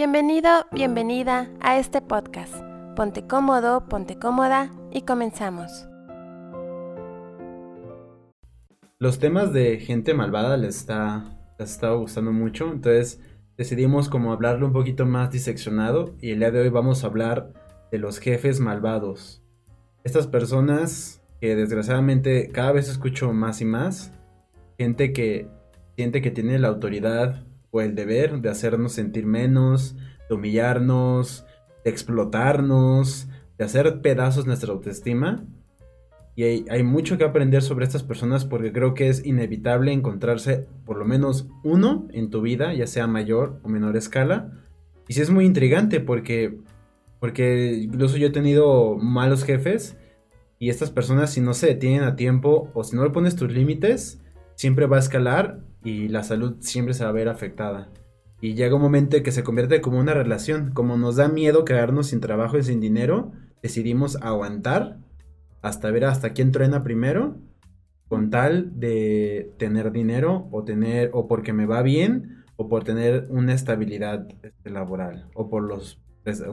Bienvenido, 0.00 0.48
bienvenida 0.72 1.50
a 1.60 1.78
este 1.78 2.00
podcast. 2.00 2.54
Ponte 2.96 3.26
cómodo, 3.26 3.86
ponte 3.86 4.18
cómoda 4.18 4.72
y 4.90 5.02
comenzamos. 5.02 5.86
Los 8.98 9.18
temas 9.18 9.52
de 9.52 9.76
gente 9.76 10.14
malvada 10.14 10.56
les 10.56 10.78
está 10.78 11.38
les 11.58 11.72
estaba 11.72 11.96
gustando 11.96 12.32
mucho, 12.32 12.72
entonces 12.72 13.20
decidimos 13.58 14.08
como 14.08 14.32
hablarlo 14.32 14.64
un 14.64 14.72
poquito 14.72 15.04
más 15.04 15.30
diseccionado 15.32 16.14
y 16.18 16.30
el 16.30 16.38
día 16.38 16.50
de 16.50 16.60
hoy 16.60 16.70
vamos 16.70 17.04
a 17.04 17.08
hablar 17.08 17.52
de 17.92 17.98
los 17.98 18.20
jefes 18.20 18.58
malvados. 18.58 19.42
Estas 20.02 20.26
personas 20.26 21.22
que 21.42 21.54
desgraciadamente 21.56 22.48
cada 22.50 22.72
vez 22.72 22.88
escucho 22.88 23.34
más 23.34 23.60
y 23.60 23.66
más, 23.66 24.14
gente 24.78 25.12
que 25.12 25.46
siente 25.94 26.22
que 26.22 26.30
tiene 26.30 26.58
la 26.58 26.68
autoridad 26.68 27.44
o 27.70 27.80
el 27.80 27.94
deber 27.94 28.40
de 28.40 28.48
hacernos 28.48 28.92
sentir 28.92 29.26
menos, 29.26 29.96
de 30.28 30.34
humillarnos, 30.34 31.44
de 31.84 31.90
explotarnos, 31.90 33.28
de 33.58 33.64
hacer 33.64 34.00
pedazos 34.00 34.46
nuestra 34.46 34.72
autoestima. 34.72 35.44
Y 36.36 36.44
hay, 36.70 36.82
mucho 36.82 37.18
que 37.18 37.24
aprender 37.24 37.60
sobre 37.60 37.84
estas 37.84 38.02
personas 38.02 38.46
porque 38.46 38.72
creo 38.72 38.94
que 38.94 39.08
es 39.08 39.26
inevitable 39.26 39.92
encontrarse 39.92 40.66
por 40.86 40.96
lo 40.96 41.04
menos 41.04 41.48
uno 41.64 42.08
en 42.12 42.30
tu 42.30 42.40
vida, 42.40 42.72
ya 42.72 42.86
sea 42.86 43.06
mayor 43.06 43.60
o 43.62 43.68
menor 43.68 43.96
escala. 43.96 44.50
Y 45.06 45.12
sí 45.12 45.20
es 45.20 45.28
muy 45.28 45.44
intrigante 45.44 46.00
porque, 46.00 46.58
porque 47.18 47.80
incluso 47.82 48.16
yo 48.16 48.28
he 48.28 48.30
tenido 48.30 48.96
malos 48.96 49.44
jefes 49.44 49.98
y 50.58 50.70
estas 50.70 50.90
personas 50.90 51.30
si 51.30 51.40
no 51.40 51.52
se 51.52 51.66
detienen 51.66 52.04
a 52.04 52.16
tiempo 52.16 52.70
o 52.74 52.84
si 52.84 52.96
no 52.96 53.04
le 53.04 53.10
pones 53.10 53.36
tus 53.36 53.52
límites, 53.52 54.22
siempre 54.54 54.86
va 54.86 54.96
a 54.96 55.00
escalar 55.00 55.60
y 55.82 56.08
la 56.08 56.22
salud 56.22 56.56
siempre 56.60 56.94
se 56.94 57.04
va 57.04 57.10
a 57.10 57.14
ver 57.14 57.28
afectada. 57.28 57.90
Y 58.40 58.54
llega 58.54 58.76
un 58.76 58.82
momento 58.82 59.16
en 59.16 59.22
que 59.22 59.32
se 59.32 59.44
convierte 59.44 59.80
como 59.80 59.98
una 59.98 60.14
relación, 60.14 60.72
como 60.72 60.96
nos 60.96 61.16
da 61.16 61.28
miedo 61.28 61.64
quedarnos 61.64 62.08
sin 62.08 62.20
trabajo 62.20 62.56
y 62.58 62.62
sin 62.62 62.80
dinero, 62.80 63.32
decidimos 63.62 64.16
aguantar 64.22 64.98
hasta 65.62 65.90
ver 65.90 66.06
hasta 66.06 66.32
quién 66.32 66.52
truena 66.52 66.82
primero, 66.82 67.36
con 68.08 68.30
tal 68.30 68.80
de 68.80 69.52
tener 69.58 69.92
dinero 69.92 70.48
o 70.50 70.64
tener 70.64 71.10
o 71.12 71.28
porque 71.28 71.52
me 71.52 71.66
va 71.66 71.82
bien 71.82 72.44
o 72.56 72.68
por 72.68 72.82
tener 72.82 73.26
una 73.30 73.54
estabilidad 73.54 74.26
este, 74.42 74.70
laboral 74.70 75.28
o 75.34 75.48
por 75.48 75.62
los 75.62 76.00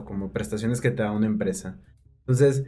como 0.04 0.32
prestaciones 0.32 0.80
que 0.80 0.90
te 0.90 1.02
da 1.02 1.12
una 1.12 1.26
empresa. 1.26 1.78
Entonces, 2.20 2.64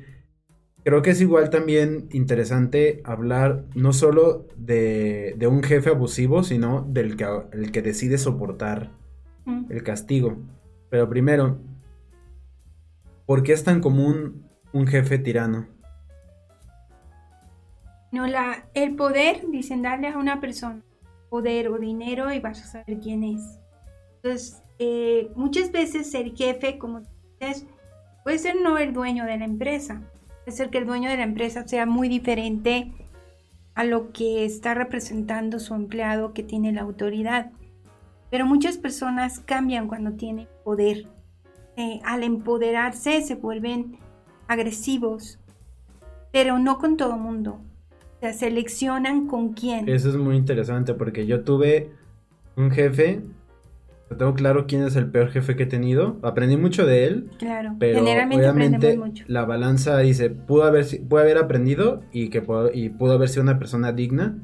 creo 0.85 1.03
que 1.03 1.11
es 1.11 1.21
igual 1.21 1.51
también 1.51 2.09
interesante 2.11 3.03
hablar 3.05 3.65
no 3.75 3.93
solo 3.93 4.47
de, 4.57 5.35
de 5.37 5.47
un 5.47 5.63
jefe 5.63 5.91
abusivo, 5.91 6.43
sino 6.43 6.83
del 6.83 7.17
que, 7.17 7.27
el 7.53 7.73
que 7.73 7.83
decide 7.83 8.19
soportar 8.19 8.91
mm. 9.45 9.67
el 9.71 9.83
castigo. 9.83 10.39
Pero 10.89 11.09
primero, 11.09 11.59
¿por 13.27 13.43
qué 13.43 13.53
es 13.53 13.65
tan 13.65 13.81
común 13.81 14.45
un 14.73 14.87
jefe 14.87 15.19
tirano? 15.19 15.69
No, 18.13 18.27
la, 18.27 18.67
el 18.75 18.97
poder, 18.97 19.43
dicen 19.51 19.83
darle 19.83 20.09
a 20.09 20.19
una 20.19 20.41
persona 20.41 20.83
poder 21.29 21.69
o 21.69 21.79
dinero 21.79 22.33
y 22.33 22.41
vas 22.41 22.61
a 22.63 22.67
saber 22.67 22.99
quién 22.99 23.23
es. 23.23 23.61
Entonces, 24.17 24.63
eh, 24.81 25.31
muchas 25.37 25.71
veces 25.71 26.13
el 26.15 26.35
jefe, 26.35 26.77
como 26.77 27.03
dices, 27.39 27.67
puede 28.25 28.39
ser 28.39 28.57
no 28.61 28.79
el 28.79 28.93
dueño 28.93 29.25
de 29.25 29.39
la 29.39 29.45
empresa, 29.45 30.03
puede 30.51 30.65
ser 30.65 30.71
que 30.71 30.79
el 30.79 30.87
dueño 30.87 31.09
de 31.09 31.17
la 31.17 31.23
empresa 31.23 31.69
sea 31.69 31.87
muy 31.87 32.09
diferente 32.09 32.91
a 33.77 33.85
lo 33.85 34.11
que 34.11 34.45
está 34.45 34.75
representando 34.75 35.61
su 35.61 35.75
empleado 35.75 36.33
que 36.33 36.43
tiene 36.43 36.73
la 36.73 36.83
autoridad. 36.83 37.53
Pero 38.31 38.47
muchas 38.47 38.77
personas 38.77 39.39
cambian 39.39 39.87
cuando 39.87 40.15
tienen 40.15 40.49
poder. 40.65 41.07
Eh, 41.77 42.01
al 42.05 42.25
empoderarse 42.25 43.23
se 43.23 43.37
vuelven 43.37 43.97
agresivos, 44.49 45.39
pero 46.33 46.59
no 46.59 46.79
con 46.79 46.97
todo 46.97 47.17
mundo 47.17 47.61
sea, 48.21 48.33
seleccionan 48.33 49.29
con 49.29 49.53
quién. 49.53 49.89
Eso 49.89 50.09
es 50.09 50.17
muy 50.17 50.37
interesante 50.37 50.95
porque 50.95 51.27
yo 51.27 51.45
tuve 51.45 51.93
un 52.57 52.73
jefe, 52.73 53.23
tengo 54.17 54.35
claro 54.35 54.67
quién 54.67 54.83
es 54.83 54.97
el 54.97 55.07
peor 55.07 55.31
jefe 55.31 55.57
que 55.57 55.65
he 55.65 55.67
tenido, 55.67 56.19
aprendí 56.23 56.57
mucho 56.57 56.85
de 56.85 57.07
él. 57.07 57.31
Claro, 57.39 57.77
pero 57.79 58.01
obviamente 58.01 58.97
mucho. 58.99 59.25
la 59.29 59.45
balanza 59.45 59.99
dice, 59.99 60.31
pudo 60.31 60.65
haber, 60.65 60.87
pudo 61.09 61.21
haber 61.21 61.39
aprendido 61.39 62.03
y, 62.13 62.29
que 62.29 62.43
pudo, 62.43 62.71
y 62.73 62.89
pudo 62.89 63.13
haber 63.13 63.29
sido 63.29 63.43
una 63.43 63.59
persona 63.59 63.93
digna, 63.93 64.37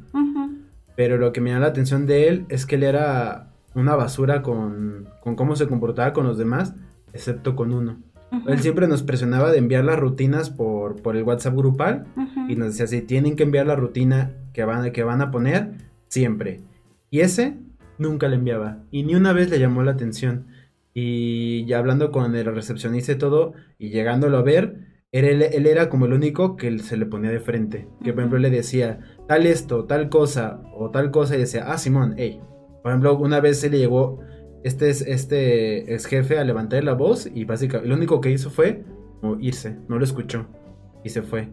pero 0.94 1.19
lo 1.19 1.32
que 1.32 1.41
me 1.41 1.50
llama 1.50 1.62
la 1.62 1.66
atención 1.66 2.06
de 2.06 2.28
él 2.28 2.47
es 2.49 2.65
que 2.65 2.76
él 2.76 2.84
era 2.84 3.50
una 3.75 3.94
basura 3.97 4.43
con, 4.43 5.09
con 5.21 5.37
cómo 5.37 5.56
se 5.56 5.66
comportaba 5.66 6.12
con 6.12 6.26
los 6.26 6.38
demás, 6.38 6.75
excepto 7.12 7.55
con 7.55 7.72
uno. 7.72 7.99
Él 8.47 8.60
siempre 8.60 8.88
nos 8.88 9.03
presionaba 9.03 9.50
de 9.50 9.59
enviar 9.59 9.84
las 9.84 9.99
rutinas 9.99 10.50
por, 10.50 11.00
por 11.03 11.16
el 11.16 11.22
WhatsApp 11.22 11.55
grupal 11.55 12.06
y 12.49 12.56
nos 12.56 12.76
decía, 12.76 12.87
si 12.87 13.03
tienen 13.05 13.37
que 13.37 13.44
enviar 13.44 13.66
la 13.66 13.76
rutina 13.76 14.32
que 14.53 14.65
van, 14.65 14.91
que 14.93 15.05
van 15.05 15.21
a 15.21 15.31
poner, 15.31 15.72
siempre. 16.09 16.60
Y 17.10 17.21
ese 17.21 17.56
nunca 17.98 18.28
le 18.28 18.36
enviaba 18.36 18.84
y 18.90 19.02
ni 19.02 19.14
una 19.14 19.32
vez 19.32 19.50
le 19.50 19.58
llamó 19.58 19.82
la 19.82 19.92
atención. 19.92 20.46
Y 20.94 21.66
ya 21.66 21.78
hablando 21.78 22.10
con 22.10 22.34
el 22.34 22.44
recepcionista 22.46 23.12
y 23.12 23.18
todo, 23.18 23.52
y 23.78 23.90
llegándolo 23.90 24.38
a 24.38 24.42
ver, 24.42 24.76
él, 25.12 25.42
él, 25.42 25.66
era 25.66 25.90
como 25.90 26.06
el 26.06 26.14
único 26.14 26.56
que 26.56 26.78
se 26.78 26.96
le 26.96 27.04
ponía 27.04 27.30
de 27.30 27.40
frente. 27.40 27.86
Que 28.02 28.12
por 28.12 28.20
ejemplo 28.20 28.38
le 28.38 28.50
decía, 28.50 29.00
tal 29.28 29.46
esto, 29.46 29.84
tal 29.84 30.08
cosa, 30.08 30.62
o 30.74 30.90
tal 30.90 31.10
cosa, 31.10 31.36
y 31.36 31.40
decía, 31.40 31.70
ah, 31.70 31.76
Simón, 31.76 32.14
hey. 32.16 32.40
Por 32.82 32.92
ejemplo, 32.92 33.18
una 33.18 33.40
vez 33.40 33.60
se 33.60 33.68
le 33.68 33.78
llegó 33.78 34.20
este, 34.66 34.90
es, 34.90 35.02
este 35.02 35.94
ex 35.94 36.06
jefe 36.06 36.38
a 36.38 36.44
levantar 36.44 36.82
la 36.82 36.94
voz 36.94 37.30
y 37.32 37.44
básicamente 37.44 37.88
lo 37.88 37.94
único 37.94 38.20
que 38.20 38.32
hizo 38.32 38.50
fue 38.50 38.82
irse, 39.40 39.76
no 39.88 39.96
lo 39.96 40.04
escuchó 40.04 40.46
y 41.04 41.10
se 41.10 41.22
fue. 41.22 41.48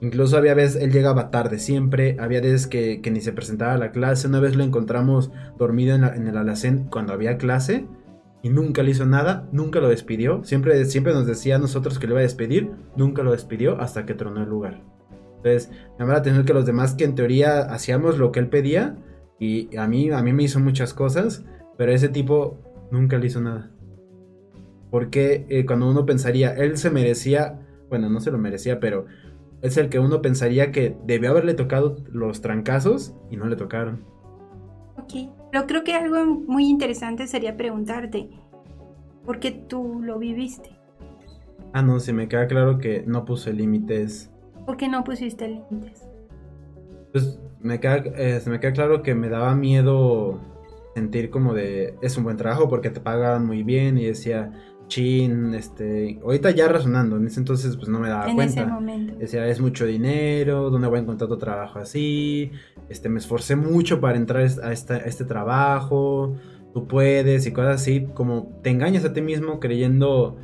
Incluso 0.00 0.36
había 0.36 0.54
veces 0.54 0.82
él 0.82 0.92
llegaba 0.92 1.30
tarde 1.30 1.58
siempre, 1.58 2.16
había 2.20 2.40
veces 2.40 2.66
que, 2.66 3.00
ni 3.10 3.20
se 3.20 3.32
presentaba 3.32 3.74
a 3.74 3.78
la 3.78 3.92
clase, 3.92 4.28
una 4.28 4.40
vez 4.40 4.54
lo 4.54 4.62
encontramos 4.62 5.30
dormido 5.58 5.94
en, 5.94 6.04
el 6.04 6.36
alacén 6.36 6.86
cuando 6.90 7.14
había 7.14 7.38
clase 7.38 7.86
y 8.42 8.50
nunca 8.50 8.82
le 8.82 8.90
hizo 8.90 9.06
nada, 9.06 9.48
nunca 9.52 9.80
lo 9.80 9.88
despidió, 9.88 10.44
siempre, 10.44 10.84
siempre 10.84 11.14
nos 11.14 11.26
decía 11.26 11.56
a 11.56 11.58
nosotros 11.58 11.98
que 11.98 12.06
le 12.06 12.12
iba 12.12 12.20
a 12.20 12.24
despedir, 12.24 12.70
nunca 12.94 13.22
lo 13.22 13.32
despidió 13.32 13.80
hasta 13.80 14.04
que 14.04 14.14
tronó 14.14 14.42
el 14.42 14.50
lugar. 14.50 14.82
Entonces, 15.38 15.70
me 15.70 16.00
llama 16.00 16.12
la 16.12 16.18
atención 16.18 16.44
que 16.44 16.54
los 16.54 16.66
demás 16.66 16.94
que 16.94 17.04
en 17.04 17.14
teoría 17.14 17.60
hacíamos 17.60 18.18
lo 18.18 18.32
que 18.32 18.40
él 18.40 18.48
pedía 18.48 18.96
y 19.38 19.74
a 19.76 19.86
mí, 19.86 20.10
a 20.10 20.22
mí 20.22 20.32
me 20.32 20.42
hizo 20.42 20.60
muchas 20.60 20.92
cosas, 20.92 21.44
pero 21.78 21.92
ese 21.92 22.08
tipo 22.08 22.58
nunca 22.90 23.16
le 23.18 23.26
hizo 23.26 23.40
nada. 23.40 23.70
Porque 24.90 25.46
eh, 25.48 25.64
cuando 25.64 25.88
uno 25.88 26.06
pensaría, 26.06 26.54
él 26.54 26.76
se 26.76 26.90
merecía, 26.90 27.60
bueno, 27.88 28.08
no 28.08 28.20
se 28.20 28.30
lo 28.30 28.38
merecía, 28.38 28.78
pero 28.80 29.06
es 29.66 29.76
el 29.76 29.88
que 29.88 29.98
uno 29.98 30.22
pensaría 30.22 30.70
que 30.70 30.96
debió 31.04 31.30
haberle 31.30 31.54
tocado 31.54 31.96
los 32.10 32.40
trancazos 32.40 33.14
y 33.30 33.36
no 33.36 33.46
le 33.46 33.56
tocaron. 33.56 34.04
Ok, 34.96 35.30
pero 35.50 35.66
creo 35.66 35.84
que 35.84 35.94
algo 35.94 36.24
muy 36.24 36.66
interesante 36.66 37.26
sería 37.26 37.56
preguntarte, 37.56 38.30
¿por 39.24 39.40
qué 39.40 39.50
tú 39.50 40.00
lo 40.02 40.18
viviste? 40.18 40.70
Ah, 41.72 41.82
no, 41.82 42.00
se 42.00 42.12
me 42.12 42.28
queda 42.28 42.46
claro 42.46 42.78
que 42.78 43.02
no 43.06 43.24
puse 43.24 43.52
límites. 43.52 44.30
¿Por 44.64 44.76
qué 44.76 44.88
no 44.88 45.04
pusiste 45.04 45.48
límites? 45.48 46.08
Pues 47.12 47.38
me 47.60 47.80
queda, 47.80 47.96
eh, 48.16 48.40
se 48.40 48.48
me 48.50 48.60
queda 48.60 48.72
claro 48.72 49.02
que 49.02 49.14
me 49.14 49.28
daba 49.28 49.54
miedo 49.54 50.40
sentir 50.94 51.28
como 51.28 51.52
de 51.52 51.94
es 52.00 52.16
un 52.16 52.24
buen 52.24 52.38
trabajo 52.38 52.68
porque 52.68 52.88
te 52.88 53.00
pagan 53.00 53.46
muy 53.46 53.62
bien 53.62 53.98
y 53.98 54.06
decía 54.06 54.50
chin 54.88 55.54
este 55.54 56.18
ahorita 56.22 56.50
ya 56.50 56.68
razonando 56.68 57.16
en 57.16 57.26
ese 57.26 57.40
entonces 57.40 57.76
pues 57.76 57.88
no 57.88 57.98
me 57.98 58.08
daba 58.08 58.28
en 58.28 58.36
cuenta 58.36 58.62
ese 58.62 58.70
momento. 58.70 59.14
decía 59.18 59.46
es 59.48 59.60
mucho 59.60 59.86
dinero 59.86 60.70
dónde 60.70 60.88
voy 60.88 60.98
a 60.98 61.02
encontrar 61.02 61.26
otro 61.26 61.38
trabajo 61.38 61.78
así 61.78 62.52
este 62.88 63.08
me 63.08 63.18
esforcé 63.18 63.56
mucho 63.56 64.00
para 64.00 64.16
entrar 64.16 64.46
a, 64.62 64.72
este 64.72 65.24
trabajo 65.24 66.34
tú 66.72 66.86
puedes 66.86 67.46
y 67.46 67.52
cosas 67.52 67.80
así 67.80 68.06
como 68.14 68.60
te 68.62 68.70
engañas 68.70 69.04
a 69.04 69.12
ti 69.12 69.22
mismo 69.22 69.60
creyendo 69.60 70.36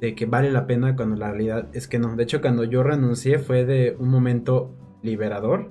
de 0.00 0.14
que 0.14 0.26
vale 0.26 0.50
la 0.50 0.66
pena 0.66 0.96
cuando 0.96 1.16
la 1.16 1.30
realidad 1.30 1.68
es 1.72 1.88
que 1.88 1.98
no 1.98 2.16
de 2.16 2.22
hecho 2.22 2.40
cuando 2.40 2.64
yo 2.64 2.82
renuncié 2.82 3.38
fue 3.38 3.64
de 3.64 3.96
un 3.98 4.08
momento 4.08 4.74
liberador 5.02 5.68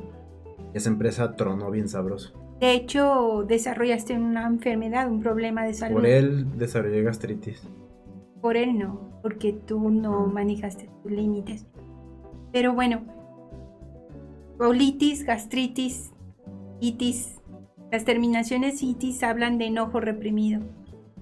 esa 0.73 0.89
empresa 0.89 1.35
tronó 1.35 1.71
bien 1.71 1.89
sabroso 1.89 2.33
de 2.59 2.73
hecho, 2.73 3.45
desarrollaste 3.47 4.13
una 4.13 4.47
enfermedad, 4.47 5.11
un 5.11 5.21
problema 5.21 5.63
de 5.63 5.75
salud. 5.75 5.97
Por 5.97 6.07
él 6.07 6.57
desarrollé 6.57 7.03
gastritis. 7.03 7.67
Por 8.41 8.57
él 8.57 8.77
no, 8.77 9.19
porque 9.21 9.53
tú 9.53 9.89
no 9.89 10.27
manejaste 10.27 10.89
tus 11.03 11.11
límites. 11.11 11.65
Pero 12.51 12.73
bueno, 12.73 13.01
colitis, 14.57 15.23
gastritis, 15.23 16.11
itis. 16.79 17.39
Las 17.91 18.03
terminaciones 18.03 18.83
itis 18.83 19.23
hablan 19.23 19.57
de 19.57 19.67
enojo 19.67 19.99
reprimido. 19.99 20.61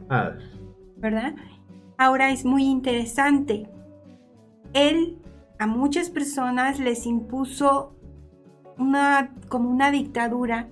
Ah. 0.10 0.34
¿Verdad? 0.98 1.36
Ahora 1.98 2.32
es 2.32 2.46
muy 2.46 2.66
interesante. 2.66 3.70
Él 4.74 5.18
a 5.60 5.68
muchas 5.68 6.10
personas 6.10 6.80
les 6.80 7.06
impuso 7.06 7.96
una 8.78 9.34
como 9.48 9.70
una 9.70 9.92
dictadura 9.92 10.68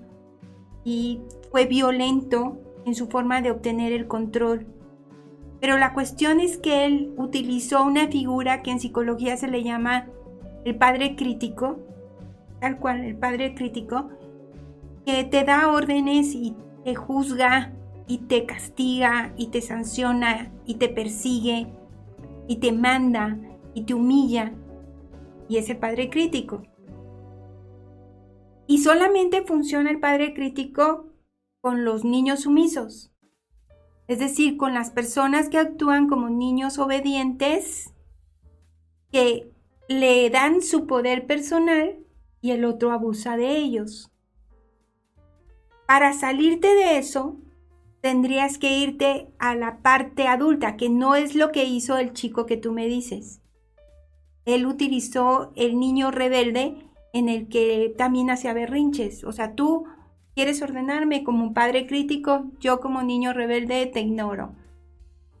y 0.84 1.20
fue 1.50 1.64
violento 1.66 2.58
en 2.84 2.94
su 2.94 3.06
forma 3.06 3.40
de 3.40 3.50
obtener 3.50 3.92
el 3.92 4.06
control. 4.06 4.66
Pero 5.64 5.78
la 5.78 5.94
cuestión 5.94 6.40
es 6.40 6.58
que 6.58 6.84
él 6.84 7.14
utilizó 7.16 7.84
una 7.84 8.08
figura 8.08 8.62
que 8.62 8.70
en 8.70 8.80
psicología 8.80 9.38
se 9.38 9.48
le 9.48 9.62
llama 9.62 10.10
el 10.66 10.76
padre 10.76 11.16
crítico, 11.16 11.78
tal 12.60 12.78
cual, 12.78 13.02
el 13.02 13.16
padre 13.16 13.54
crítico, 13.54 14.10
que 15.06 15.24
te 15.24 15.42
da 15.42 15.72
órdenes 15.72 16.34
y 16.34 16.54
te 16.84 16.94
juzga 16.94 17.72
y 18.06 18.18
te 18.18 18.44
castiga 18.44 19.32
y 19.38 19.46
te 19.46 19.62
sanciona 19.62 20.52
y 20.66 20.74
te 20.74 20.90
persigue 20.90 21.72
y 22.46 22.56
te 22.56 22.70
manda 22.70 23.38
y 23.72 23.84
te 23.84 23.94
humilla. 23.94 24.52
Y 25.48 25.56
es 25.56 25.70
el 25.70 25.78
padre 25.78 26.10
crítico. 26.10 26.60
Y 28.66 28.80
solamente 28.80 29.46
funciona 29.46 29.90
el 29.90 29.98
padre 29.98 30.34
crítico 30.34 31.06
con 31.62 31.86
los 31.86 32.04
niños 32.04 32.40
sumisos 32.40 33.13
es 34.08 34.18
decir, 34.18 34.56
con 34.56 34.74
las 34.74 34.90
personas 34.90 35.48
que 35.48 35.58
actúan 35.58 36.08
como 36.08 36.28
niños 36.28 36.78
obedientes, 36.78 37.92
que 39.10 39.50
le 39.88 40.28
dan 40.30 40.62
su 40.62 40.86
poder 40.86 41.26
personal 41.26 41.98
y 42.40 42.50
el 42.50 42.64
otro 42.64 42.92
abusa 42.92 43.36
de 43.36 43.56
ellos. 43.56 44.10
Para 45.86 46.12
salirte 46.12 46.68
de 46.68 46.98
eso, 46.98 47.36
tendrías 48.00 48.58
que 48.58 48.78
irte 48.78 49.32
a 49.38 49.54
la 49.54 49.78
parte 49.78 50.26
adulta, 50.26 50.76
que 50.76 50.90
no 50.90 51.14
es 51.14 51.34
lo 51.34 51.52
que 51.52 51.64
hizo 51.64 51.96
el 51.96 52.12
chico 52.12 52.44
que 52.44 52.56
tú 52.56 52.72
me 52.72 52.86
dices. 52.86 53.40
Él 54.44 54.66
utilizó 54.66 55.52
el 55.56 55.78
niño 55.78 56.10
rebelde 56.10 56.76
en 57.14 57.28
el 57.28 57.48
que 57.48 57.94
también 57.96 58.28
hacía 58.28 58.52
berrinches. 58.52 59.24
O 59.24 59.32
sea, 59.32 59.54
tú 59.54 59.86
quieres 60.34 60.62
ordenarme 60.62 61.24
como 61.24 61.44
un 61.44 61.54
padre 61.54 61.86
crítico, 61.86 62.50
yo 62.60 62.80
como 62.80 63.02
niño 63.02 63.32
rebelde 63.32 63.86
te 63.86 64.00
ignoro. 64.00 64.54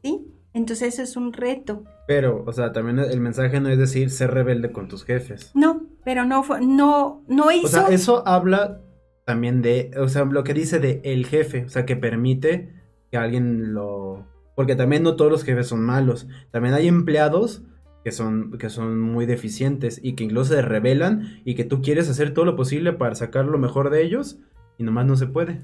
¿Sí? 0.02 0.26
Entonces 0.52 0.94
eso 0.94 1.02
es 1.02 1.16
un 1.16 1.32
reto. 1.32 1.84
Pero, 2.06 2.44
o 2.46 2.52
sea, 2.52 2.72
también 2.72 2.98
el 2.98 3.20
mensaje 3.20 3.60
no 3.60 3.68
es 3.70 3.78
decir 3.78 4.10
ser 4.10 4.32
rebelde 4.32 4.70
con 4.70 4.88
tus 4.88 5.04
jefes. 5.04 5.50
No, 5.54 5.82
pero 6.04 6.24
no 6.24 6.42
fue, 6.42 6.60
no, 6.60 7.22
no 7.26 7.50
hizo. 7.50 7.66
O 7.66 7.70
sea, 7.70 7.88
eso 7.88 8.26
habla 8.26 8.80
también 9.24 9.62
de, 9.62 9.90
o 9.98 10.08
sea, 10.08 10.24
lo 10.24 10.44
que 10.44 10.54
dice 10.54 10.78
de 10.78 11.00
el 11.02 11.26
jefe, 11.26 11.64
o 11.64 11.68
sea, 11.68 11.86
que 11.86 11.96
permite 11.96 12.72
que 13.10 13.16
alguien 13.16 13.72
lo, 13.72 14.26
porque 14.54 14.76
también 14.76 15.02
no 15.02 15.16
todos 15.16 15.30
los 15.30 15.44
jefes 15.44 15.68
son 15.68 15.82
malos. 15.82 16.28
También 16.50 16.74
hay 16.74 16.88
empleados 16.88 17.64
que 18.04 18.12
son, 18.12 18.58
que 18.58 18.68
son 18.68 19.00
muy 19.00 19.24
deficientes 19.24 19.98
y 20.02 20.14
que 20.14 20.24
incluso 20.24 20.54
se 20.54 20.62
rebelan 20.62 21.40
y 21.44 21.54
que 21.54 21.64
tú 21.64 21.80
quieres 21.80 22.08
hacer 22.10 22.34
todo 22.34 22.44
lo 22.44 22.54
posible 22.54 22.92
para 22.92 23.14
sacar 23.14 23.46
lo 23.46 23.58
mejor 23.58 23.90
de 23.90 24.02
ellos 24.02 24.38
y 24.78 24.84
nomás 24.84 25.06
no 25.06 25.16
se 25.16 25.26
puede. 25.26 25.60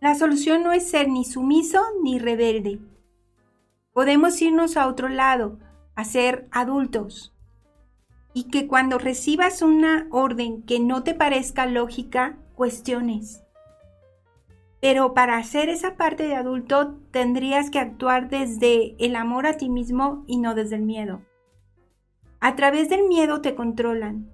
La 0.00 0.14
solución 0.14 0.62
no 0.62 0.72
es 0.72 0.88
ser 0.88 1.08
ni 1.08 1.24
sumiso 1.24 1.82
ni 2.02 2.18
rebelde. 2.18 2.78
Podemos 3.92 4.40
irnos 4.40 4.76
a 4.76 4.86
otro 4.86 5.08
lado, 5.08 5.58
a 5.94 6.04
ser 6.04 6.48
adultos. 6.50 7.34
Y 8.32 8.44
que 8.44 8.66
cuando 8.66 8.98
recibas 8.98 9.60
una 9.60 10.06
orden 10.10 10.62
que 10.62 10.80
no 10.80 11.02
te 11.02 11.14
parezca 11.14 11.66
lógica, 11.66 12.38
cuestiones. 12.54 13.42
Pero 14.80 15.12
para 15.12 15.36
hacer 15.36 15.68
esa 15.68 15.96
parte 15.96 16.22
de 16.22 16.34
adulto 16.34 16.96
tendrías 17.10 17.70
que 17.70 17.78
actuar 17.78 18.30
desde 18.30 18.94
el 19.04 19.16
amor 19.16 19.46
a 19.46 19.58
ti 19.58 19.68
mismo 19.68 20.24
y 20.26 20.38
no 20.38 20.54
desde 20.54 20.76
el 20.76 20.82
miedo. 20.82 21.20
A 22.40 22.56
través 22.56 22.88
del 22.88 23.06
miedo 23.06 23.42
te 23.42 23.54
controlan, 23.54 24.30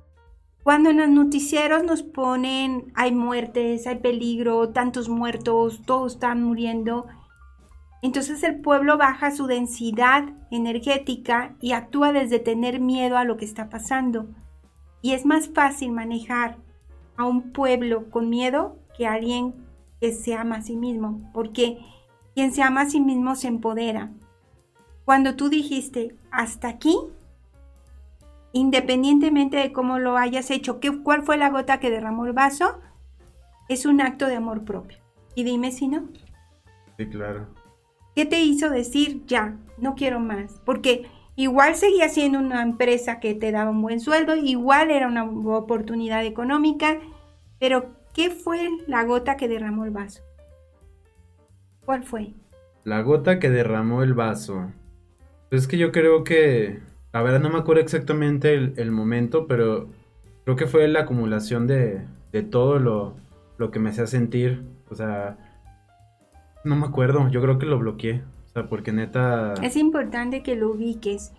cuando 0.66 0.90
en 0.90 0.96
los 0.96 1.08
noticieros 1.08 1.84
nos 1.84 2.02
ponen 2.02 2.90
hay 2.96 3.12
muertes, 3.12 3.86
hay 3.86 4.00
peligro, 4.00 4.70
tantos 4.70 5.08
muertos, 5.08 5.82
todos 5.86 6.14
están 6.14 6.42
muriendo, 6.42 7.06
entonces 8.02 8.42
el 8.42 8.62
pueblo 8.62 8.98
baja 8.98 9.30
su 9.30 9.46
densidad 9.46 10.24
energética 10.50 11.54
y 11.60 11.70
actúa 11.70 12.12
desde 12.12 12.40
tener 12.40 12.80
miedo 12.80 13.16
a 13.16 13.22
lo 13.22 13.36
que 13.36 13.44
está 13.44 13.68
pasando. 13.68 14.26
Y 15.02 15.12
es 15.12 15.24
más 15.24 15.50
fácil 15.50 15.92
manejar 15.92 16.56
a 17.16 17.26
un 17.26 17.52
pueblo 17.52 18.10
con 18.10 18.28
miedo 18.28 18.76
que 18.98 19.06
a 19.06 19.12
alguien 19.12 19.54
que 20.00 20.10
se 20.10 20.34
ama 20.34 20.56
a 20.56 20.62
sí 20.62 20.74
mismo, 20.74 21.30
porque 21.32 21.78
quien 22.34 22.52
se 22.52 22.64
ama 22.64 22.80
a 22.80 22.90
sí 22.90 23.00
mismo 23.00 23.36
se 23.36 23.46
empodera. 23.46 24.10
Cuando 25.04 25.36
tú 25.36 25.48
dijiste, 25.48 26.16
hasta 26.32 26.66
aquí, 26.66 26.98
independientemente 28.56 29.58
de 29.58 29.72
cómo 29.72 29.98
lo 29.98 30.16
hayas 30.16 30.50
hecho, 30.50 30.80
¿qué, 30.80 31.02
¿cuál 31.02 31.22
fue 31.22 31.36
la 31.36 31.50
gota 31.50 31.78
que 31.78 31.90
derramó 31.90 32.26
el 32.26 32.32
vaso? 32.32 32.80
Es 33.68 33.84
un 33.84 34.00
acto 34.00 34.26
de 34.26 34.36
amor 34.36 34.64
propio. 34.64 34.98
Y 35.34 35.44
dime 35.44 35.72
si 35.72 35.88
no. 35.88 36.08
Sí, 36.96 37.06
claro. 37.06 37.48
¿Qué 38.14 38.24
te 38.24 38.40
hizo 38.40 38.70
decir 38.70 39.24
ya, 39.26 39.56
no 39.76 39.94
quiero 39.94 40.20
más? 40.20 40.62
Porque 40.64 41.06
igual 41.34 41.74
seguía 41.74 42.08
siendo 42.08 42.38
una 42.38 42.62
empresa 42.62 43.20
que 43.20 43.34
te 43.34 43.52
daba 43.52 43.70
un 43.70 43.82
buen 43.82 44.00
sueldo, 44.00 44.34
igual 44.36 44.90
era 44.90 45.06
una 45.06 45.24
oportunidad 45.24 46.24
económica, 46.24 46.98
pero 47.58 47.90
¿qué 48.14 48.30
fue 48.30 48.70
la 48.86 49.04
gota 49.04 49.36
que 49.36 49.48
derramó 49.48 49.84
el 49.84 49.90
vaso? 49.90 50.22
¿Cuál 51.84 52.04
fue? 52.04 52.32
La 52.84 53.02
gota 53.02 53.38
que 53.38 53.50
derramó 53.50 54.02
el 54.02 54.14
vaso. 54.14 54.72
Pues 55.50 55.62
es 55.62 55.68
que 55.68 55.76
yo 55.76 55.92
creo 55.92 56.24
que 56.24 56.80
a 57.12 57.22
ver, 57.22 57.40
no 57.40 57.48
me 57.50 57.58
acuerdo 57.58 57.82
exactamente 57.82 58.54
el, 58.54 58.90
momento, 58.90 59.46
pero 59.46 59.88
creo 60.44 60.56
que 60.56 60.66
fue 60.66 60.86
la 60.88 61.00
acumulación 61.00 61.66
de, 61.66 62.02
todo 62.50 62.78
lo, 62.78 63.70
que 63.70 63.78
me 63.78 63.90
hacía 63.90 64.06
sentir. 64.06 64.64
O 64.90 64.94
sea, 64.94 65.38
no 66.64 66.76
me 66.76 66.86
acuerdo, 66.86 67.28
yo 67.30 67.40
creo 67.40 67.58
que 67.58 67.66
lo 67.66 67.78
bloqueé. 67.78 68.22
O 68.46 68.48
sea, 68.52 68.68
porque 68.68 68.92
neta... 68.92 69.54
Es 69.62 69.76
importante 69.76 70.42
que 70.42 70.56
lo 70.56 70.70
ubiques. 70.70 71.32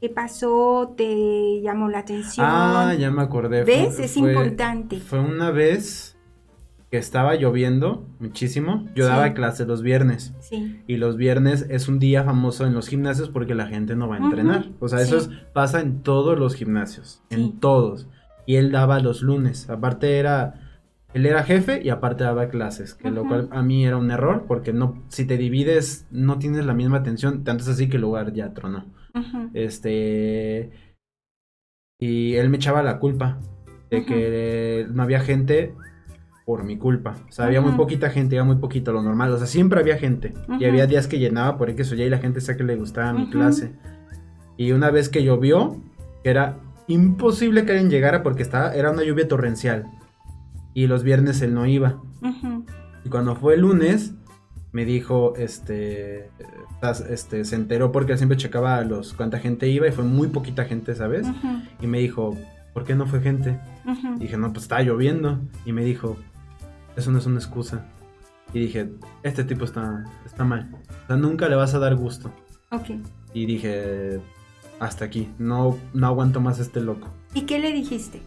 ¿Qué 0.00 0.08
pasó? 0.08 0.94
¿Te 0.96 1.60
llamó 1.62 1.88
la 1.88 2.00
atención? 2.00 2.44
Ah, 2.48 2.94
ya 2.98 3.10
me 3.10 3.22
acordé. 3.22 3.64
¿Ves? 3.64 3.98
es 4.00 4.16
importante. 4.16 4.98
Fue 4.98 5.20
una 5.20 5.50
vez 5.50 6.11
que 6.92 6.98
estaba 6.98 7.36
lloviendo 7.36 8.06
muchísimo, 8.18 8.86
yo 8.94 9.06
daba 9.06 9.32
clase 9.32 9.64
los 9.64 9.80
viernes. 9.80 10.34
Sí. 10.40 10.82
Y 10.86 10.98
los 10.98 11.16
viernes 11.16 11.64
es 11.70 11.88
un 11.88 11.98
día 11.98 12.22
famoso 12.22 12.66
en 12.66 12.74
los 12.74 12.86
gimnasios 12.86 13.30
porque 13.30 13.54
la 13.54 13.66
gente 13.66 13.96
no 13.96 14.08
va 14.08 14.16
a 14.16 14.18
entrenar. 14.18 14.68
O 14.78 14.88
sea, 14.88 15.00
eso 15.00 15.26
pasa 15.54 15.80
en 15.80 16.02
todos 16.02 16.38
los 16.38 16.54
gimnasios, 16.54 17.22
en 17.30 17.60
todos. 17.60 18.08
Y 18.44 18.56
él 18.56 18.70
daba 18.72 19.00
los 19.00 19.22
lunes. 19.22 19.70
Aparte 19.70 20.18
era, 20.18 20.82
él 21.14 21.24
era 21.24 21.44
jefe 21.44 21.80
y 21.82 21.88
aparte 21.88 22.24
daba 22.24 22.50
clases, 22.50 22.92
que 22.92 23.10
lo 23.10 23.26
cual 23.26 23.48
a 23.52 23.62
mí 23.62 23.86
era 23.86 23.96
un 23.96 24.10
error 24.10 24.44
porque 24.46 24.74
no, 24.74 25.02
si 25.08 25.24
te 25.24 25.38
divides 25.38 26.06
no 26.10 26.38
tienes 26.38 26.66
la 26.66 26.74
misma 26.74 26.98
atención, 26.98 27.42
tanto 27.42 27.62
es 27.62 27.70
así 27.70 27.88
que 27.88 27.96
el 27.96 28.02
lugar 28.02 28.34
ya 28.34 28.52
tronó. 28.52 28.84
Este... 29.54 30.70
Y 31.98 32.34
él 32.34 32.50
me 32.50 32.58
echaba 32.58 32.82
la 32.82 32.98
culpa 32.98 33.38
de 33.88 34.04
que 34.04 34.86
no 34.92 35.02
había 35.02 35.20
gente 35.20 35.74
por 36.52 36.64
mi 36.64 36.76
culpa. 36.76 37.14
O 37.30 37.32
sea, 37.32 37.46
había 37.46 37.62
muy 37.62 37.72
poquita 37.72 38.10
gente, 38.10 38.38
había 38.38 38.44
muy 38.44 38.60
poquito 38.60 38.92
lo 38.92 39.00
normal. 39.00 39.32
O 39.32 39.38
sea, 39.38 39.46
siempre 39.46 39.80
había 39.80 39.96
gente. 39.96 40.34
Y 40.60 40.66
había 40.66 40.86
días 40.86 41.06
que 41.06 41.18
llenaba 41.18 41.56
por 41.56 41.70
eso 41.70 41.94
ya 41.94 42.04
y 42.04 42.10
la 42.10 42.18
gente 42.18 42.42
sabía 42.42 42.58
que 42.58 42.64
le 42.64 42.76
gustaba 42.76 43.14
mi 43.14 43.30
clase. 43.30 43.72
Y 44.58 44.72
una 44.72 44.90
vez 44.90 45.08
que 45.08 45.24
llovió, 45.24 45.80
era 46.24 46.58
imposible 46.88 47.64
que 47.64 47.72
alguien 47.72 47.88
llegara 47.88 48.22
porque 48.22 48.42
estaba, 48.42 48.74
era 48.74 48.90
una 48.90 49.02
lluvia 49.02 49.26
torrencial. 49.26 49.86
Y 50.74 50.88
los 50.88 51.04
viernes 51.04 51.40
él 51.40 51.54
no 51.54 51.64
iba. 51.64 52.02
Y 53.02 53.08
cuando 53.08 53.34
fue 53.34 53.54
el 53.54 53.62
lunes, 53.62 54.12
me 54.72 54.84
dijo, 54.84 55.32
este, 55.36 56.28
este, 57.08 57.46
se 57.46 57.56
enteró 57.56 57.92
porque 57.92 58.12
él 58.12 58.18
siempre 58.18 58.36
checaba 58.36 58.82
los 58.82 59.14
cuánta 59.14 59.38
gente 59.38 59.68
iba 59.68 59.88
y 59.88 59.92
fue 59.92 60.04
muy 60.04 60.28
poquita 60.28 60.66
gente, 60.66 60.94
¿sabes? 60.94 61.26
Y 61.80 61.86
me 61.86 62.00
dijo, 62.00 62.36
¿por 62.74 62.84
qué 62.84 62.94
no 62.94 63.06
fue 63.06 63.22
gente? 63.22 63.58
dije, 64.18 64.36
no, 64.36 64.52
pues 64.52 64.64
estaba 64.64 64.82
lloviendo. 64.82 65.40
Y 65.64 65.72
me 65.72 65.82
dijo, 65.82 66.18
eso 66.96 67.10
no 67.10 67.18
es 67.18 67.26
una 67.26 67.38
excusa. 67.38 67.86
Y 68.52 68.60
dije, 68.60 68.90
este 69.22 69.44
tipo 69.44 69.64
está, 69.64 70.04
está 70.26 70.44
mal. 70.44 70.70
O 71.04 71.06
sea, 71.06 71.16
nunca 71.16 71.48
le 71.48 71.56
vas 71.56 71.74
a 71.74 71.78
dar 71.78 71.94
gusto. 71.96 72.30
Ok. 72.70 72.90
Y 73.32 73.46
dije, 73.46 74.20
hasta 74.78 75.04
aquí, 75.04 75.28
no, 75.38 75.78
no 75.94 76.06
aguanto 76.06 76.40
más 76.40 76.58
a 76.58 76.62
este 76.62 76.80
loco. 76.80 77.08
¿Y 77.34 77.42
qué 77.42 77.58
le 77.58 77.72
dijiste? 77.72 78.20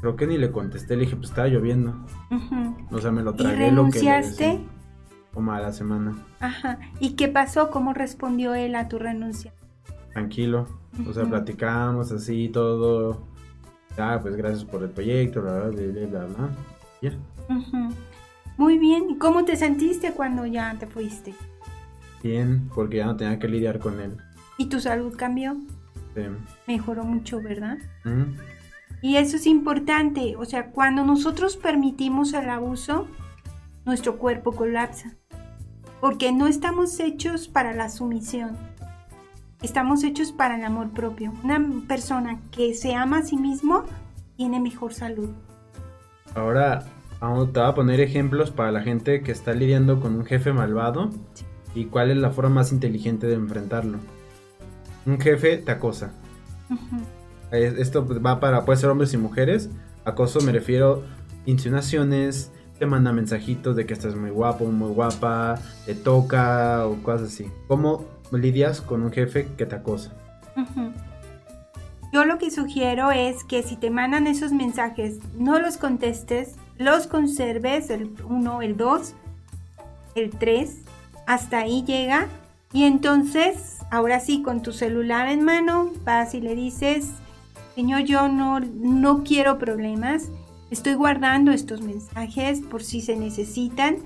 Creo 0.00 0.16
que 0.16 0.26
ni 0.26 0.38
le 0.38 0.50
contesté, 0.50 0.96
le 0.96 1.04
dije, 1.04 1.16
pues 1.16 1.30
estaba 1.30 1.48
lloviendo. 1.48 1.94
O 2.90 3.00
sea, 3.00 3.12
me 3.12 3.22
lo 3.22 3.34
tragué. 3.34 3.54
¿Y 3.54 3.70
renunciaste? 3.70 4.60
como 5.32 5.52
a 5.52 5.60
la 5.60 5.72
semana. 5.72 6.16
Ajá. 6.40 6.78
¿Y 7.00 7.10
qué 7.14 7.28
pasó? 7.28 7.70
¿Cómo 7.70 7.94
respondió 7.94 8.54
él 8.54 8.74
a 8.74 8.88
tu 8.88 8.98
renuncia? 8.98 9.52
Tranquilo. 10.12 10.66
O 11.08 11.12
sea, 11.12 11.24
platicamos 11.24 12.12
así, 12.12 12.50
todo 12.50 13.26
ah, 13.98 14.18
pues 14.20 14.36
gracias 14.36 14.64
por 14.64 14.82
el 14.82 14.90
proyecto, 14.90 15.42
bla, 15.42 15.68
bla, 15.68 16.06
bla, 16.06 16.24
bla, 16.26 16.50
Ya. 17.00 17.12
Muy 18.56 18.78
bien. 18.78 19.10
¿Y 19.10 19.18
cómo 19.18 19.44
te 19.44 19.56
sentiste 19.56 20.12
cuando 20.12 20.46
ya 20.46 20.76
te 20.78 20.86
fuiste? 20.86 21.34
Bien, 22.22 22.68
porque 22.74 22.98
ya 22.98 23.06
no 23.06 23.16
tenía 23.16 23.38
que 23.38 23.48
lidiar 23.48 23.78
con 23.78 23.98
él. 24.00 24.16
¿Y 24.58 24.66
tu 24.66 24.80
salud 24.80 25.14
cambió? 25.16 25.56
Sí. 26.14 26.22
Mejoró 26.66 27.04
mucho, 27.04 27.40
¿verdad? 27.42 27.78
Y 29.00 29.16
eso 29.16 29.36
es 29.36 29.46
importante. 29.46 30.36
O 30.36 30.44
sea, 30.44 30.70
cuando 30.70 31.04
nosotros 31.04 31.56
permitimos 31.56 32.32
el 32.34 32.48
abuso, 32.48 33.08
nuestro 33.84 34.18
cuerpo 34.18 34.52
colapsa. 34.52 35.14
porque 36.00 36.32
no 36.32 36.48
estamos 36.48 36.98
hechos 36.98 37.46
para 37.46 37.72
la 37.74 37.88
sumisión. 37.88 38.56
Estamos 39.62 40.02
hechos 40.02 40.32
para 40.32 40.56
el 40.56 40.64
amor 40.64 40.90
propio. 40.90 41.32
Una 41.44 41.64
persona 41.86 42.40
que 42.50 42.74
se 42.74 42.96
ama 42.96 43.18
a 43.18 43.22
sí 43.22 43.36
mismo 43.36 43.84
tiene 44.36 44.58
mejor 44.58 44.92
salud. 44.92 45.30
Ahora 46.34 46.84
te 47.20 47.60
voy 47.60 47.68
a 47.68 47.74
poner 47.74 48.00
ejemplos 48.00 48.50
para 48.50 48.72
la 48.72 48.80
gente 48.80 49.22
que 49.22 49.30
está 49.30 49.52
lidiando 49.52 50.00
con 50.00 50.16
un 50.16 50.24
jefe 50.24 50.52
malvado 50.52 51.10
y 51.76 51.84
cuál 51.84 52.10
es 52.10 52.16
la 52.16 52.30
forma 52.30 52.56
más 52.56 52.72
inteligente 52.72 53.28
de 53.28 53.34
enfrentarlo. 53.34 53.98
Un 55.06 55.20
jefe 55.20 55.58
te 55.58 55.70
acosa. 55.70 56.10
Esto 57.52 58.04
va 58.20 58.40
para, 58.40 58.64
puede 58.64 58.80
ser 58.80 58.90
hombres 58.90 59.14
y 59.14 59.16
mujeres. 59.16 59.70
Acoso 60.04 60.40
me 60.40 60.50
refiero 60.50 61.04
insinuaciones, 61.46 62.50
te 62.80 62.86
manda 62.86 63.12
mensajitos 63.12 63.76
de 63.76 63.86
que 63.86 63.94
estás 63.94 64.16
muy 64.16 64.30
guapo, 64.30 64.64
muy 64.64 64.90
guapa, 64.90 65.60
te 65.86 65.94
toca 65.94 66.84
o 66.84 67.00
cosas 67.04 67.28
así. 67.28 67.48
¿Cómo 67.68 68.06
lidias 68.38 68.80
con 68.80 69.02
un 69.02 69.12
jefe 69.12 69.48
que 69.56 69.66
te 69.66 69.76
acosa? 69.76 70.12
Yo 72.12 72.26
lo 72.26 72.36
que 72.36 72.50
sugiero 72.50 73.10
es 73.10 73.42
que 73.44 73.62
si 73.62 73.76
te 73.76 73.88
mandan 73.88 74.26
esos 74.26 74.52
mensajes, 74.52 75.18
no 75.34 75.58
los 75.58 75.78
contestes, 75.78 76.56
los 76.76 77.06
conserves, 77.06 77.88
el 77.88 78.14
1, 78.28 78.62
el 78.62 78.76
2, 78.76 79.14
el 80.14 80.30
3, 80.30 80.82
hasta 81.26 81.58
ahí 81.58 81.84
llega. 81.84 82.28
Y 82.74 82.84
entonces, 82.84 83.78
ahora 83.90 84.20
sí, 84.20 84.42
con 84.42 84.62
tu 84.62 84.72
celular 84.72 85.28
en 85.28 85.42
mano, 85.42 85.90
vas 86.04 86.34
y 86.34 86.40
le 86.40 86.54
dices, 86.54 87.08
Señor, 87.74 88.02
yo 88.02 88.28
no, 88.28 88.60
no 88.60 89.24
quiero 89.24 89.58
problemas, 89.58 90.28
estoy 90.70 90.94
guardando 90.94 91.50
estos 91.52 91.80
mensajes 91.80 92.60
por 92.60 92.82
si 92.82 93.00
se 93.00 93.16
necesitan, 93.16 93.96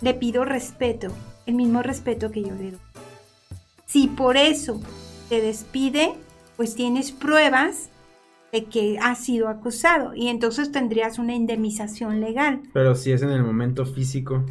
le 0.00 0.14
pido 0.14 0.44
respeto, 0.44 1.08
el 1.46 1.54
mismo 1.54 1.82
respeto 1.82 2.32
que 2.32 2.42
yo 2.42 2.54
le 2.54 2.72
doy. 2.72 2.91
Si 3.92 4.06
por 4.06 4.38
eso 4.38 4.80
te 5.28 5.42
despide, 5.42 6.14
pues 6.56 6.74
tienes 6.74 7.12
pruebas 7.12 7.90
de 8.50 8.64
que 8.64 8.98
has 8.98 9.22
sido 9.22 9.48
acusado 9.48 10.14
y 10.14 10.28
entonces 10.28 10.72
tendrías 10.72 11.18
una 11.18 11.34
indemnización 11.34 12.22
legal. 12.22 12.62
Pero 12.72 12.94
si 12.94 13.12
es 13.12 13.20
en 13.20 13.28
el 13.28 13.42
momento 13.42 13.84
físico. 13.84 14.46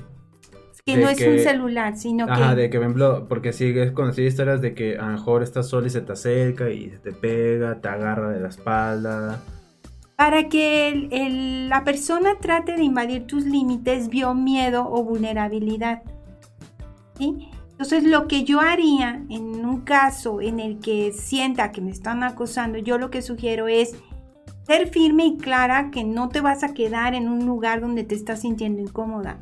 Que 0.85 0.95
no 0.95 1.09
es 1.09 1.19
un 1.21 1.39
celular, 1.39 1.97
sino 1.97 2.27
que... 2.27 2.33
Ajá, 2.33 2.53
de 2.53 2.69
que, 2.69 2.77
por 2.77 2.85
ejemplo, 2.85 3.25
porque 3.27 3.51
si 3.51 3.75
es 3.79 3.91
conocido 3.93 4.27
historias 4.27 4.61
de 4.61 4.75
que 4.75 4.99
a 4.99 5.07
lo 5.07 5.13
mejor 5.13 5.41
estás 5.41 5.69
sola 5.69 5.87
y 5.87 5.89
se 5.89 6.01
te 6.01 6.11
acerca 6.11 6.69
y 6.69 6.91
se 6.91 6.99
te 6.99 7.11
pega, 7.11 7.81
te 7.81 7.87
agarra 7.87 8.29
de 8.29 8.41
la 8.41 8.49
espalda. 8.49 9.41
Para 10.17 10.49
que 10.49 11.67
la 11.67 11.83
persona 11.83 12.37
trate 12.39 12.75
de 12.75 12.83
invadir 12.83 13.25
tus 13.25 13.45
límites, 13.45 14.07
vio 14.07 14.35
miedo 14.35 14.87
o 14.87 15.03
vulnerabilidad. 15.03 16.03
¿Sí? 17.17 17.49
Entonces, 17.81 18.03
lo 18.03 18.27
que 18.27 18.43
yo 18.43 18.59
haría 18.61 19.23
en 19.31 19.65
un 19.65 19.81
caso 19.81 20.39
en 20.39 20.59
el 20.59 20.77
que 20.77 21.11
sienta 21.11 21.71
que 21.71 21.81
me 21.81 21.89
están 21.89 22.21
acosando, 22.21 22.77
yo 22.77 22.99
lo 22.99 23.09
que 23.09 23.23
sugiero 23.23 23.67
es 23.67 23.95
ser 24.67 24.87
firme 24.89 25.25
y 25.25 25.37
clara 25.37 25.89
que 25.89 26.03
no 26.03 26.29
te 26.29 26.41
vas 26.41 26.63
a 26.63 26.75
quedar 26.75 27.15
en 27.15 27.27
un 27.27 27.47
lugar 27.47 27.81
donde 27.81 28.03
te 28.03 28.13
estás 28.13 28.41
sintiendo 28.41 28.81
incómoda 28.81 29.39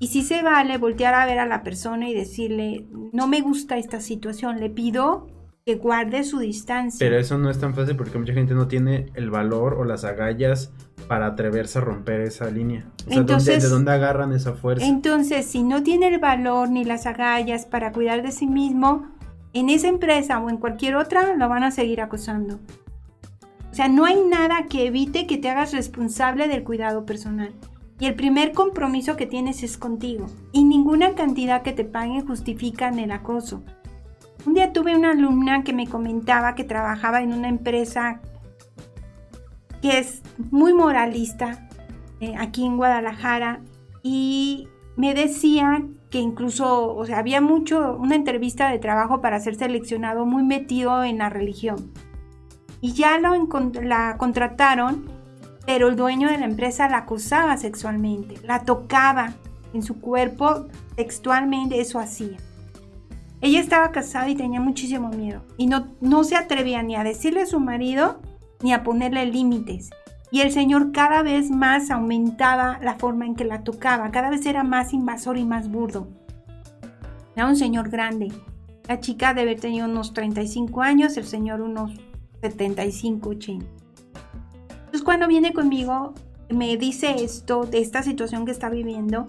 y 0.00 0.08
si 0.08 0.22
se 0.22 0.42
vale 0.42 0.78
voltear 0.78 1.12
a 1.14 1.26
ver 1.26 1.38
a 1.38 1.46
la 1.46 1.62
persona 1.62 2.08
y 2.08 2.14
decirle, 2.14 2.86
no 3.12 3.28
me 3.28 3.42
gusta 3.42 3.76
esta 3.76 4.00
situación, 4.00 4.58
le 4.58 4.70
pido 4.70 5.26
que 5.66 5.74
guarde 5.74 6.24
su 6.24 6.38
distancia. 6.38 6.98
Pero 6.98 7.18
eso 7.18 7.36
no 7.36 7.50
es 7.50 7.60
tan 7.60 7.74
fácil 7.74 7.96
porque 7.96 8.18
mucha 8.18 8.32
gente 8.32 8.54
no 8.54 8.66
tiene 8.66 9.12
el 9.14 9.30
valor 9.30 9.74
o 9.74 9.84
las 9.84 10.04
agallas 10.04 10.72
para 11.10 11.26
atreverse 11.26 11.76
a 11.76 11.80
romper 11.80 12.20
esa 12.20 12.48
línea. 12.52 12.86
O 13.08 13.40
sea, 13.40 13.58
¿de 13.58 13.68
dónde 13.68 13.90
agarran 13.90 14.32
esa 14.32 14.52
fuerza? 14.52 14.86
Entonces, 14.86 15.44
si 15.44 15.64
no 15.64 15.82
tiene 15.82 16.06
el 16.06 16.20
valor 16.20 16.70
ni 16.70 16.84
las 16.84 17.04
agallas 17.04 17.66
para 17.66 17.90
cuidar 17.90 18.22
de 18.22 18.30
sí 18.30 18.46
mismo, 18.46 19.08
en 19.52 19.70
esa 19.70 19.88
empresa 19.88 20.38
o 20.38 20.48
en 20.48 20.58
cualquier 20.58 20.94
otra 20.94 21.34
lo 21.34 21.48
van 21.48 21.64
a 21.64 21.72
seguir 21.72 22.00
acosando. 22.00 22.60
O 23.72 23.74
sea, 23.74 23.88
no 23.88 24.04
hay 24.04 24.22
nada 24.22 24.66
que 24.68 24.86
evite 24.86 25.26
que 25.26 25.36
te 25.36 25.50
hagas 25.50 25.72
responsable 25.72 26.46
del 26.46 26.62
cuidado 26.62 27.04
personal. 27.04 27.52
Y 27.98 28.06
el 28.06 28.14
primer 28.14 28.52
compromiso 28.52 29.16
que 29.16 29.26
tienes 29.26 29.64
es 29.64 29.78
contigo. 29.78 30.26
Y 30.52 30.62
ninguna 30.62 31.16
cantidad 31.16 31.62
que 31.62 31.72
te 31.72 31.84
paguen 31.84 32.24
justifica 32.24 32.88
el 32.88 33.10
acoso. 33.10 33.64
Un 34.46 34.54
día 34.54 34.72
tuve 34.72 34.94
una 34.94 35.10
alumna 35.10 35.64
que 35.64 35.72
me 35.72 35.88
comentaba 35.88 36.54
que 36.54 36.62
trabajaba 36.62 37.20
en 37.20 37.32
una 37.32 37.48
empresa 37.48 38.20
que 39.82 39.98
es 39.98 40.22
muy 40.50 40.72
moralista 40.72 41.68
eh, 42.20 42.34
aquí 42.38 42.64
en 42.64 42.76
Guadalajara 42.76 43.60
y 44.02 44.68
me 44.96 45.14
decía 45.14 45.82
que 46.10 46.18
incluso, 46.18 46.94
o 46.94 47.06
sea, 47.06 47.18
había 47.18 47.40
mucho, 47.40 47.96
una 47.96 48.16
entrevista 48.16 48.70
de 48.70 48.78
trabajo 48.78 49.20
para 49.20 49.40
ser 49.40 49.54
seleccionado 49.54 50.26
muy 50.26 50.42
metido 50.42 51.04
en 51.04 51.18
la 51.18 51.30
religión. 51.30 51.92
Y 52.80 52.92
ya 52.92 53.18
lo 53.18 53.34
la 53.82 54.16
contrataron 54.18 55.20
pero 55.66 55.88
el 55.88 55.96
dueño 55.96 56.28
de 56.28 56.38
la 56.38 56.46
empresa 56.46 56.88
la 56.88 56.98
acusaba 56.98 57.56
sexualmente, 57.56 58.34
la 58.42 58.64
tocaba 58.64 59.34
en 59.72 59.82
su 59.82 60.00
cuerpo 60.00 60.66
textualmente, 60.96 61.80
eso 61.80 61.98
hacía. 61.98 62.36
Ella 63.40 63.60
estaba 63.60 63.92
casada 63.92 64.28
y 64.28 64.34
tenía 64.34 64.60
muchísimo 64.60 65.10
miedo 65.10 65.42
y 65.56 65.66
no, 65.66 65.86
no 66.00 66.24
se 66.24 66.36
atrevía 66.36 66.82
ni 66.82 66.96
a 66.96 67.04
decirle 67.04 67.42
a 67.42 67.46
su 67.46 67.60
marido 67.60 68.20
ni 68.62 68.72
a 68.72 68.82
ponerle 68.82 69.26
límites. 69.26 69.90
Y 70.30 70.40
el 70.40 70.52
Señor 70.52 70.92
cada 70.92 71.22
vez 71.22 71.50
más 71.50 71.90
aumentaba 71.90 72.78
la 72.82 72.96
forma 72.96 73.26
en 73.26 73.34
que 73.34 73.44
la 73.44 73.64
tocaba, 73.64 74.10
cada 74.10 74.30
vez 74.30 74.46
era 74.46 74.62
más 74.62 74.92
invasor 74.92 75.38
y 75.38 75.44
más 75.44 75.70
burdo. 75.70 76.08
Era 77.34 77.46
un 77.46 77.56
señor 77.56 77.88
grande. 77.88 78.32
La 78.86 79.00
chica 79.00 79.34
debe 79.34 79.50
haber 79.50 79.60
tenido 79.60 79.86
unos 79.86 80.12
35 80.12 80.82
años, 80.82 81.16
el 81.16 81.24
señor 81.24 81.60
unos 81.60 81.92
75, 82.42 83.28
80. 83.30 83.66
Entonces 84.70 85.02
cuando 85.02 85.28
viene 85.28 85.52
conmigo, 85.52 86.14
me 86.48 86.76
dice 86.76 87.22
esto, 87.22 87.64
de 87.64 87.78
esta 87.78 88.02
situación 88.02 88.44
que 88.44 88.50
está 88.50 88.68
viviendo, 88.68 89.28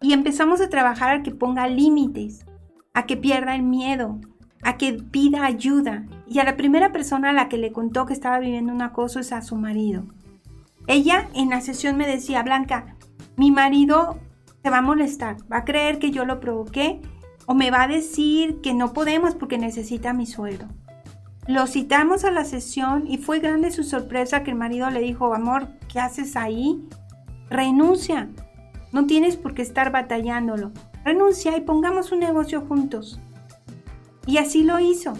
y 0.00 0.12
empezamos 0.12 0.60
a 0.60 0.68
trabajar 0.68 1.16
a 1.16 1.22
que 1.22 1.30
ponga 1.30 1.68
límites, 1.68 2.44
a 2.92 3.06
que 3.06 3.16
pierda 3.16 3.54
el 3.54 3.62
miedo, 3.62 4.20
a 4.62 4.76
que 4.76 4.94
pida 4.94 5.46
ayuda. 5.46 6.06
Y 6.32 6.38
a 6.38 6.44
la 6.44 6.56
primera 6.56 6.92
persona 6.92 7.28
a 7.28 7.32
la 7.34 7.50
que 7.50 7.58
le 7.58 7.72
contó 7.72 8.06
que 8.06 8.14
estaba 8.14 8.38
viviendo 8.38 8.72
un 8.72 8.80
acoso 8.80 9.20
es 9.20 9.32
a 9.32 9.42
su 9.42 9.56
marido. 9.56 10.04
Ella 10.86 11.28
en 11.34 11.50
la 11.50 11.60
sesión 11.60 11.98
me 11.98 12.06
decía, 12.06 12.42
Blanca, 12.42 12.96
mi 13.36 13.50
marido 13.50 14.18
se 14.62 14.70
va 14.70 14.78
a 14.78 14.82
molestar, 14.82 15.36
va 15.52 15.58
a 15.58 15.64
creer 15.66 15.98
que 15.98 16.10
yo 16.10 16.24
lo 16.24 16.40
provoqué 16.40 17.02
o 17.44 17.52
me 17.52 17.70
va 17.70 17.82
a 17.82 17.88
decir 17.88 18.62
que 18.62 18.72
no 18.72 18.94
podemos 18.94 19.34
porque 19.34 19.58
necesita 19.58 20.14
mi 20.14 20.24
sueldo. 20.24 20.68
Lo 21.46 21.66
citamos 21.66 22.24
a 22.24 22.30
la 22.30 22.46
sesión 22.46 23.04
y 23.06 23.18
fue 23.18 23.40
grande 23.40 23.70
su 23.70 23.84
sorpresa 23.84 24.42
que 24.42 24.52
el 24.52 24.56
marido 24.56 24.88
le 24.88 25.00
dijo, 25.00 25.34
amor, 25.34 25.68
¿qué 25.92 26.00
haces 26.00 26.34
ahí? 26.34 26.82
Renuncia. 27.50 28.30
No 28.90 29.04
tienes 29.04 29.36
por 29.36 29.52
qué 29.52 29.60
estar 29.60 29.92
batallándolo. 29.92 30.72
Renuncia 31.04 31.54
y 31.58 31.60
pongamos 31.60 32.10
un 32.10 32.20
negocio 32.20 32.62
juntos. 32.62 33.20
Y 34.26 34.38
así 34.38 34.62
lo 34.62 34.80
hizo. 34.80 35.12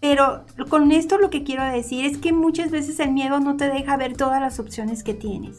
Pero 0.00 0.44
con 0.68 0.92
esto 0.92 1.18
lo 1.18 1.30
que 1.30 1.42
quiero 1.42 1.64
decir 1.64 2.04
es 2.04 2.18
que 2.18 2.32
muchas 2.32 2.70
veces 2.70 3.00
el 3.00 3.12
miedo 3.12 3.40
no 3.40 3.56
te 3.56 3.68
deja 3.68 3.96
ver 3.96 4.16
todas 4.16 4.40
las 4.40 4.60
opciones 4.60 5.02
que 5.02 5.14
tienes. 5.14 5.58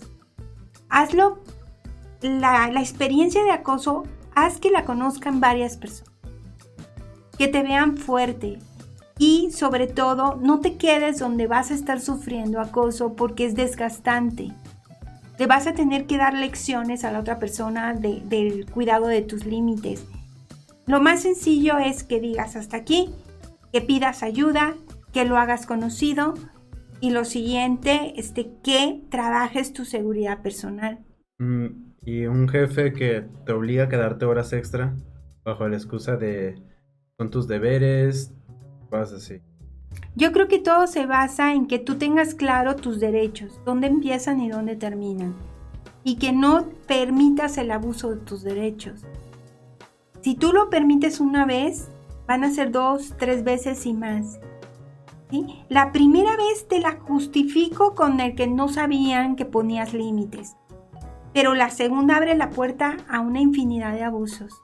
Hazlo, 0.90 1.40
la, 2.22 2.70
experiencia 2.80 3.44
de 3.44 3.52
acoso, 3.52 4.04
haz 4.36 4.60
que 4.60 4.72
la 4.72 4.86
conozcan 4.86 5.40
varias 5.40 5.78
personas. 5.78 6.14
Que 7.38 7.48
te 7.48 7.64
vean 7.64 7.98
fuerte, 7.98 8.60
y 9.20 9.52
sobre 9.52 9.88
todo, 9.88 10.38
no 10.42 10.62
te 10.62 10.78
quedes 10.78 11.20
donde 11.20 11.46
vas 11.46 11.72
a 11.72 11.74
estar 11.74 12.00
sufriendo 12.00 12.62
acoso 12.62 13.16
porque 13.16 13.46
es 13.46 13.54
desgastante. 13.54 14.54
Te 15.38 15.46
vas 15.46 15.68
a 15.68 15.74
tener 15.74 16.06
que 16.08 16.18
dar 16.18 16.34
lecciones 16.34 17.04
a 17.04 17.12
la 17.12 17.20
otra 17.20 17.38
persona 17.38 17.94
del 17.94 18.66
cuidado 18.72 19.08
de 19.08 19.22
tus 19.22 19.46
límites. 19.46 20.06
Lo 20.86 21.02
más 21.02 21.22
sencillo 21.22 21.78
es 21.78 22.04
que 22.04 22.22
digas 22.22 22.56
hasta 22.56 22.78
aquí, 22.78 23.10
que 23.72 23.82
pidas 23.82 24.24
ayuda, 24.24 24.76
que 25.14 25.26
lo 25.26 25.38
hagas 25.38 25.66
conocido 25.66 26.34
y 27.02 27.12
lo 27.12 27.26
siguiente, 27.26 28.14
este, 28.18 28.52
que 28.64 29.02
trabajes 29.10 29.74
tu 29.74 29.86
seguridad 29.86 30.42
personal. 30.42 31.00
Mm, 31.40 31.94
y 32.04 32.26
un 32.26 32.50
jefe 32.50 32.94
que 32.94 33.26
te 33.46 33.54
obliga 33.54 33.86
a 33.86 33.90
quedarte 33.90 34.26
horas 34.26 34.54
extra 34.54 34.96
bajo 35.44 35.68
la 35.68 35.78
excusa 35.78 36.18
de 36.18 36.62
con 37.18 37.30
tus 37.30 37.48
deberes, 37.48 38.34
así. 38.92 39.42
Yo 40.16 40.32
creo 40.32 40.48
que 40.48 40.60
todo 40.60 40.88
se 40.88 41.06
basa 41.06 41.54
en 41.54 41.68
que 41.68 41.80
tú 41.80 41.96
tengas 41.96 42.34
claro 42.34 42.76
tus 42.76 43.00
derechos, 43.00 43.60
dónde 43.66 43.88
empiezan 43.88 44.40
y 44.40 44.50
dónde 44.50 44.76
terminan, 44.76 45.36
y 46.04 46.16
que 46.16 46.32
no 46.32 46.70
permitas 46.88 47.58
el 47.58 47.72
abuso 47.72 48.16
de 48.16 48.22
tus 48.22 48.44
derechos. 48.44 49.06
Si 50.22 50.36
tú 50.36 50.54
lo 50.54 50.70
permites 50.70 51.20
una 51.20 51.46
vez, 51.46 51.90
van 52.30 52.44
a 52.44 52.52
ser 52.52 52.72
dos, 52.72 53.16
tres 53.18 53.44
veces 53.44 53.88
y 53.88 53.94
más. 53.94 54.40
La 55.68 55.92
primera 55.92 56.38
vez 56.38 56.68
te 56.68 56.80
la 56.80 56.92
justifico 56.92 57.96
con 57.96 58.20
el 58.20 58.36
que 58.36 58.46
no 58.46 58.68
sabían 58.68 59.36
que 59.36 59.46
ponías 59.46 59.96
límites, 59.96 60.56
pero 61.34 61.56
la 61.56 61.72
segunda 61.72 62.18
abre 62.18 62.36
la 62.36 62.52
puerta 62.52 62.98
a 63.10 63.20
una 63.20 63.42
infinidad 63.42 63.94
de 63.94 64.04
abusos. 64.04 64.62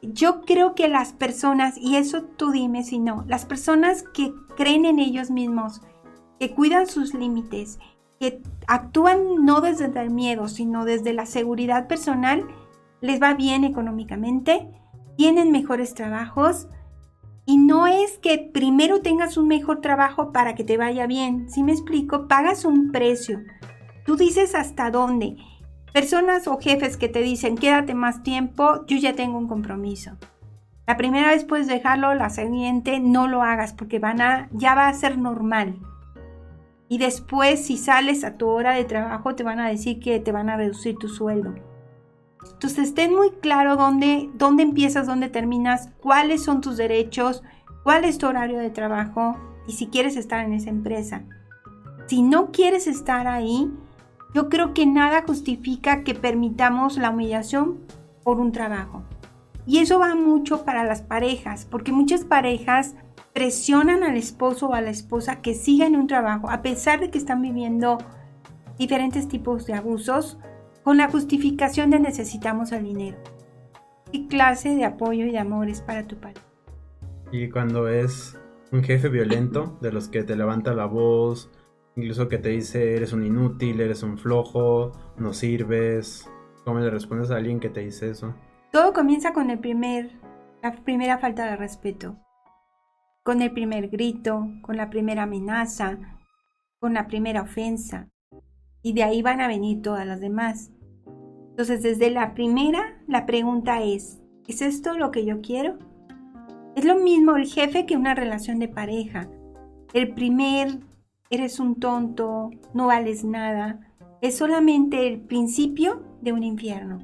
yo 0.00 0.42
creo 0.42 0.76
que 0.76 0.86
las 0.86 1.12
personas, 1.12 1.76
y 1.76 1.96
eso 1.96 2.22
tú 2.22 2.52
dime 2.52 2.84
si 2.84 3.00
no, 3.00 3.24
las 3.26 3.46
personas 3.46 4.04
que 4.04 4.32
creen 4.56 4.84
en 4.84 5.00
ellos 5.00 5.32
mismos, 5.32 5.80
que 6.38 6.54
cuidan 6.54 6.86
sus 6.86 7.14
límites, 7.14 7.80
que 8.20 8.42
actúan 8.68 9.44
no 9.44 9.60
desde 9.60 9.86
el 10.00 10.10
miedo, 10.10 10.46
sino 10.46 10.84
desde 10.84 11.14
la 11.14 11.26
seguridad 11.26 11.88
personal, 11.88 12.46
les 13.00 13.20
va 13.20 13.34
bien 13.34 13.64
económicamente, 13.64 14.68
tienen 15.16 15.52
mejores 15.52 15.94
trabajos 15.94 16.68
y 17.46 17.58
no 17.58 17.86
es 17.86 18.18
que 18.18 18.38
primero 18.38 19.02
tengas 19.02 19.36
un 19.36 19.48
mejor 19.48 19.80
trabajo 19.80 20.32
para 20.32 20.54
que 20.54 20.64
te 20.64 20.78
vaya 20.78 21.06
bien. 21.06 21.50
Si 21.50 21.62
me 21.62 21.72
explico, 21.72 22.26
pagas 22.26 22.64
un 22.64 22.90
precio. 22.90 23.40
Tú 24.06 24.16
dices 24.16 24.54
hasta 24.54 24.90
dónde. 24.90 25.36
Personas 25.92 26.48
o 26.48 26.58
jefes 26.58 26.96
que 26.96 27.08
te 27.08 27.20
dicen, 27.20 27.56
quédate 27.56 27.94
más 27.94 28.22
tiempo, 28.22 28.84
yo 28.86 28.96
ya 28.96 29.14
tengo 29.14 29.38
un 29.38 29.46
compromiso. 29.46 30.12
La 30.86 30.96
primera 30.96 31.28
vez 31.28 31.44
puedes 31.44 31.66
dejarlo, 31.66 32.14
la 32.14 32.30
siguiente 32.30 32.98
no 33.00 33.28
lo 33.28 33.42
hagas 33.42 33.72
porque 33.72 33.98
van 33.98 34.20
a, 34.20 34.48
ya 34.52 34.74
va 34.74 34.88
a 34.88 34.94
ser 34.94 35.18
normal. 35.18 35.78
Y 36.88 36.98
después, 36.98 37.64
si 37.64 37.76
sales 37.76 38.24
a 38.24 38.36
tu 38.36 38.48
hora 38.48 38.72
de 38.72 38.84
trabajo, 38.84 39.34
te 39.34 39.42
van 39.42 39.60
a 39.60 39.68
decir 39.68 40.00
que 40.00 40.20
te 40.20 40.32
van 40.32 40.50
a 40.50 40.56
reducir 40.56 40.96
tu 40.96 41.08
sueldo. 41.08 41.54
Entonces, 42.52 42.88
estén 42.88 43.14
muy 43.14 43.30
claro 43.30 43.76
dónde, 43.76 44.30
dónde 44.34 44.62
empiezas, 44.62 45.06
dónde 45.06 45.28
terminas, 45.28 45.90
cuáles 46.00 46.44
son 46.44 46.60
tus 46.60 46.76
derechos, 46.76 47.42
cuál 47.82 48.04
es 48.04 48.18
tu 48.18 48.26
horario 48.26 48.58
de 48.58 48.70
trabajo 48.70 49.36
y 49.66 49.72
si 49.72 49.86
quieres 49.86 50.16
estar 50.16 50.44
en 50.44 50.52
esa 50.52 50.70
empresa. 50.70 51.22
Si 52.06 52.22
no 52.22 52.50
quieres 52.52 52.86
estar 52.86 53.26
ahí, 53.26 53.70
yo 54.34 54.48
creo 54.48 54.74
que 54.74 54.84
nada 54.84 55.24
justifica 55.26 56.02
que 56.02 56.14
permitamos 56.14 56.98
la 56.98 57.10
humillación 57.10 57.78
por 58.22 58.40
un 58.40 58.52
trabajo. 58.52 59.04
Y 59.66 59.78
eso 59.78 59.98
va 59.98 60.14
mucho 60.14 60.64
para 60.64 60.84
las 60.84 61.02
parejas, 61.02 61.66
porque 61.70 61.92
muchas 61.92 62.24
parejas 62.24 62.94
presionan 63.32 64.04
al 64.04 64.16
esposo 64.16 64.68
o 64.68 64.74
a 64.74 64.80
la 64.80 64.90
esposa 64.90 65.40
que 65.40 65.54
siga 65.54 65.86
en 65.86 65.96
un 65.96 66.06
trabajo, 66.06 66.50
a 66.50 66.62
pesar 66.62 67.00
de 67.00 67.10
que 67.10 67.18
están 67.18 67.42
viviendo 67.42 67.98
diferentes 68.78 69.28
tipos 69.28 69.66
de 69.66 69.74
abusos, 69.74 70.38
con 70.84 70.98
la 70.98 71.10
justificación 71.10 71.88
de 71.90 71.98
necesitamos 71.98 72.70
el 72.72 72.84
dinero. 72.84 73.16
¿Qué 74.12 74.28
clase 74.28 74.76
de 74.76 74.84
apoyo 74.84 75.24
y 75.24 75.32
de 75.32 75.38
amor 75.38 75.68
es 75.68 75.80
para 75.80 76.06
tu 76.06 76.16
pareja? 76.16 76.46
Y 77.32 77.48
cuando 77.48 77.88
es 77.88 78.38
un 78.70 78.84
jefe 78.84 79.08
violento, 79.08 79.78
de 79.80 79.90
los 79.90 80.08
que 80.08 80.22
te 80.22 80.36
levanta 80.36 80.74
la 80.74 80.84
voz, 80.84 81.50
incluso 81.96 82.28
que 82.28 82.38
te 82.38 82.50
dice 82.50 82.96
eres 82.96 83.12
un 83.14 83.24
inútil, 83.24 83.80
eres 83.80 84.02
un 84.02 84.18
flojo, 84.18 84.92
no 85.16 85.32
sirves, 85.32 86.30
¿cómo 86.64 86.80
le 86.80 86.90
respondes 86.90 87.30
a 87.30 87.36
alguien 87.36 87.60
que 87.60 87.70
te 87.70 87.80
dice 87.80 88.10
eso? 88.10 88.34
Todo 88.70 88.92
comienza 88.92 89.32
con 89.32 89.48
el 89.50 89.58
primer, 89.58 90.10
la 90.62 90.72
primera 90.84 91.18
falta 91.18 91.46
de 91.46 91.56
respeto, 91.56 92.18
con 93.22 93.40
el 93.40 93.52
primer 93.52 93.88
grito, 93.88 94.48
con 94.60 94.76
la 94.76 94.90
primera 94.90 95.22
amenaza, 95.22 95.98
con 96.78 96.92
la 96.92 97.06
primera 97.06 97.40
ofensa. 97.40 98.10
Y 98.82 98.92
de 98.92 99.02
ahí 99.02 99.22
van 99.22 99.40
a 99.40 99.48
venir 99.48 99.80
todas 99.80 100.06
las 100.06 100.20
demás. 100.20 100.73
Entonces, 101.54 101.84
desde 101.84 102.10
la 102.10 102.34
primera, 102.34 102.98
la 103.06 103.26
pregunta 103.26 103.80
es, 103.80 104.20
¿es 104.48 104.60
esto 104.60 104.98
lo 104.98 105.12
que 105.12 105.24
yo 105.24 105.40
quiero? 105.40 105.78
Es 106.74 106.84
lo 106.84 106.96
mismo 106.96 107.36
el 107.36 107.46
jefe 107.46 107.86
que 107.86 107.96
una 107.96 108.12
relación 108.12 108.58
de 108.58 108.66
pareja. 108.66 109.28
El 109.92 110.14
primer, 110.14 110.80
eres 111.30 111.60
un 111.60 111.76
tonto, 111.76 112.50
no 112.72 112.88
vales 112.88 113.22
nada, 113.22 113.78
es 114.20 114.36
solamente 114.36 115.06
el 115.06 115.20
principio 115.20 116.02
de 116.22 116.32
un 116.32 116.42
infierno. 116.42 116.98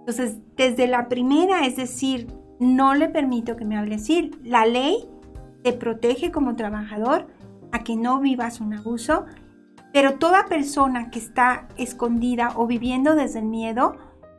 Entonces, 0.00 0.38
desde 0.56 0.88
la 0.88 1.06
primera, 1.06 1.64
es 1.64 1.76
decir, 1.76 2.26
no 2.58 2.94
le 2.94 3.08
permito 3.08 3.54
que 3.54 3.64
me 3.64 3.76
hable 3.76 3.94
así. 3.94 4.32
La 4.42 4.66
ley 4.66 5.08
te 5.62 5.72
protege 5.72 6.32
como 6.32 6.56
trabajador 6.56 7.28
a 7.70 7.84
que 7.84 7.94
no 7.94 8.18
vivas 8.18 8.60
un 8.60 8.74
abuso 8.74 9.26
pero 9.92 10.18
toda 10.18 10.46
persona 10.46 11.10
que 11.10 11.18
está 11.18 11.68
escondida 11.76 12.52
o 12.56 12.66
viviendo 12.66 13.14
desde 13.14 13.40
el 13.40 13.46
miedo, 13.46 13.96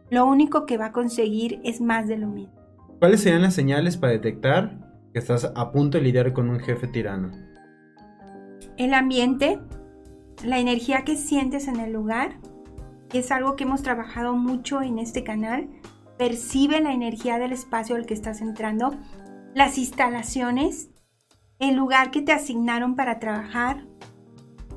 lo 0.10 0.26
único 0.26 0.66
que 0.66 0.78
va 0.78 0.88
a 0.88 0.92
conseguir 0.92 1.60
es 1.64 1.82
más 1.82 2.08
de 2.08 2.18
lo 2.18 2.28
mismo. 2.28 2.54
¿Cuáles 3.00 3.22
serían 3.22 3.42
las 3.42 3.56
señales 3.56 3.98
para 3.98 4.14
detectar 4.14 4.78
que 5.12 5.20
estás 5.20 5.52
a 5.56 5.72
punto 5.72 5.98
de 5.98 6.04
lidiar 6.04 6.34
con 6.34 6.50
un 6.50 6.60
jefe 6.60 6.88
tirano? 6.88 7.32
El 8.78 8.94
ambiente, 8.94 9.60
la 10.44 10.60
energía 10.60 11.04
que 11.04 11.16
sientes 11.16 11.68
en 11.68 11.80
el 11.80 11.92
lugar, 11.92 12.38
es 13.14 13.32
algo 13.32 13.56
que 13.56 13.64
hemos 13.64 13.82
trabajado 13.84 14.34
mucho 14.34 14.82
en 14.82 15.00
este 15.00 15.24
canal. 15.24 15.70
Percibe 16.18 16.80
la 16.80 16.94
energía 16.94 17.40
del 17.40 17.52
espacio 17.52 17.96
al 17.96 18.06
que 18.06 18.14
estás 18.14 18.42
entrando, 18.42 18.96
las 19.54 19.78
instalaciones, 19.78 20.90
el 21.60 21.76
lugar 21.76 22.12
que 22.12 22.22
te 22.22 22.32
asignaron 22.32 22.96
para 22.96 23.20
trabajar, 23.20 23.86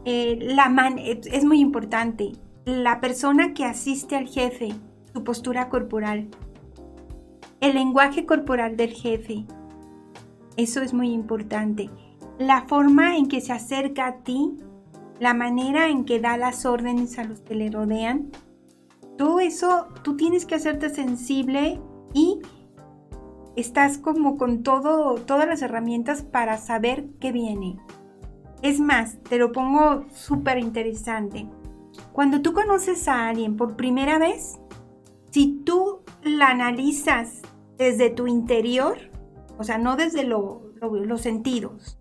eh, 0.05 0.38
la 0.40 0.69
man 0.69 0.99
es 0.99 1.45
muy 1.45 1.61
importante. 1.61 2.33
La 2.64 3.01
persona 3.01 3.55
que 3.55 3.64
asiste 3.64 4.17
al 4.17 4.27
jefe, 4.27 4.75
su 5.12 5.25
postura 5.25 5.69
corporal, 5.69 6.29
el 7.61 7.75
lenguaje 7.75 8.27
corporal 8.27 8.77
del 8.77 8.93
jefe, 8.93 9.45
eso 10.57 10.83
es 10.83 10.95
muy 10.95 11.12
importante. 11.12 11.90
La 12.38 12.62
forma 12.67 13.17
en 13.17 13.29
que 13.29 13.40
se 13.40 13.53
acerca 13.53 14.07
a 14.07 14.17
ti, 14.19 14.57
la 15.21 15.35
manera 15.35 15.88
en 15.88 16.05
que 16.05 16.21
da 16.21 16.37
las 16.37 16.67
órdenes 16.67 17.19
a 17.19 17.25
los 17.25 17.40
que 17.40 17.55
le 17.55 17.71
rodean, 17.71 18.31
todo 19.17 19.40
eso 19.40 19.87
tú 20.03 20.17
tienes 20.17 20.45
que 20.45 20.57
hacerte 20.57 20.90
sensible 20.90 21.81
y 22.12 22.40
estás 23.57 23.99
como 23.99 24.37
con 24.37 24.62
todo, 24.62 25.14
todas 25.17 25.47
las 25.47 25.62
herramientas 25.62 26.23
para 26.23 26.59
saber 26.59 27.07
qué 27.21 27.31
viene. 27.31 27.79
Es 28.64 28.81
más, 28.81 29.22
te 29.24 29.37
lo 29.37 29.53
pongo 29.53 30.07
súper 30.09 30.57
interesante. 30.57 31.46
Cuando 32.14 32.40
tú 32.40 32.55
conoces 32.55 33.09
a 33.09 33.29
alguien 33.29 33.59
por 33.59 33.77
primera 33.77 34.18
vez, 34.18 34.59
si 35.29 35.61
tú 35.66 36.00
la 36.22 36.48
analizas 36.48 37.42
desde 37.77 38.09
tu 38.09 38.27
interior, 38.27 38.96
o 39.59 39.64
sea, 39.64 39.77
no 39.77 39.96
desde 39.96 40.24
los 40.24 41.20
sentidos, 41.20 42.00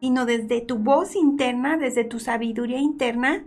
sino 0.00 0.24
desde 0.24 0.60
tu 0.60 0.78
voz 0.78 1.16
interna, 1.16 1.76
desde 1.76 2.04
tu 2.04 2.20
sabiduría 2.20 2.78
interna, 2.78 3.44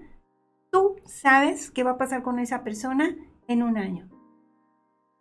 tú 0.74 0.98
sabes 1.06 1.72
qué 1.72 1.84
va 1.84 1.92
a 1.92 1.98
pasar 1.98 2.22
con 2.22 2.40
esa 2.40 2.66
persona 2.66 3.16
en 3.48 3.64
un 3.64 3.78
año. 3.78 4.10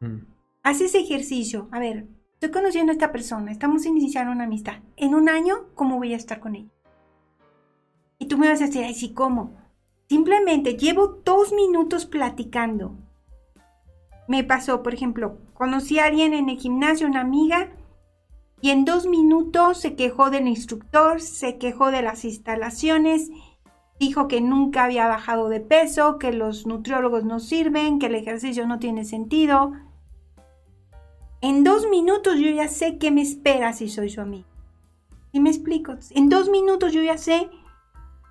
Mm. 0.01 0.27
Haz 0.65 0.81
ese 0.81 0.99
ejercicio. 0.99 1.69
A 1.71 1.79
ver, 1.79 2.09
estoy 2.33 2.51
conociendo 2.51 2.91
a 2.91 2.95
esta 2.95 3.13
persona, 3.13 3.53
estamos 3.53 3.87
iniciando 3.87 4.33
una 4.33 4.47
amistad. 4.47 4.83
En 4.97 5.15
un 5.15 5.29
año, 5.29 5.69
¿cómo 5.77 5.99
voy 5.99 6.13
a 6.13 6.17
estar 6.17 6.41
con 6.41 6.57
ella? 6.57 6.75
Y 8.25 8.27
tú 8.27 8.39
me 8.39 8.49
vas 8.49 8.63
a 8.63 8.65
decir, 8.65 8.83
ay, 8.83 8.95
sí, 8.95 9.13
¿cómo? 9.13 9.53
Simplemente 10.09 10.79
llevo 10.79 11.21
dos 11.27 11.53
minutos 11.53 12.07
platicando. 12.07 12.97
Me 14.29 14.43
pasó, 14.45 14.83
por 14.83 14.95
ejemplo, 14.95 15.37
conocí 15.53 15.99
a 15.99 16.07
alguien 16.07 16.33
en 16.33 16.49
el 16.49 16.57
gimnasio, 16.57 17.07
una 17.07 17.21
amiga, 17.21 17.77
y 18.63 18.71
en 18.71 18.87
dos 18.87 19.07
minutos 19.07 19.79
se 19.79 19.95
quejó 19.95 20.31
del 20.31 20.49
instructor, 20.49 21.21
se 21.21 21.59
quejó 21.59 21.91
de 21.91 22.01
las 22.01 22.25
instalaciones, 22.25 23.29
dijo 24.01 24.27
que 24.27 24.41
nunca 24.41 24.85
había 24.85 25.07
bajado 25.07 25.51
de 25.51 25.61
peso, 25.61 26.19
que 26.19 26.33
los 26.33 26.67
nutriólogos 26.67 27.25
no 27.25 27.41
sirven, 27.41 27.99
que 27.99 28.07
el 28.07 28.15
ejercicio 28.15 28.67
no 28.67 28.79
tiene 28.79 29.05
sentido. 29.05 29.73
En 31.43 31.63
dos 31.63 31.91
minutos 31.91 32.39
yo 32.39 32.49
ya 32.49 32.69
sé 32.69 32.97
qué 32.97 33.11
me 33.11 33.21
espera 33.21 33.75
si 33.75 33.91
soy 33.91 34.09
su 34.09 34.23
amiga. 34.23 34.47
¿Sí 35.31 35.41
me 35.41 35.51
explico? 35.51 35.97
En 36.13 36.31
dos 36.31 36.49
minutos 36.49 36.95
yo 36.95 37.03
ya 37.03 37.19
sé 37.19 37.51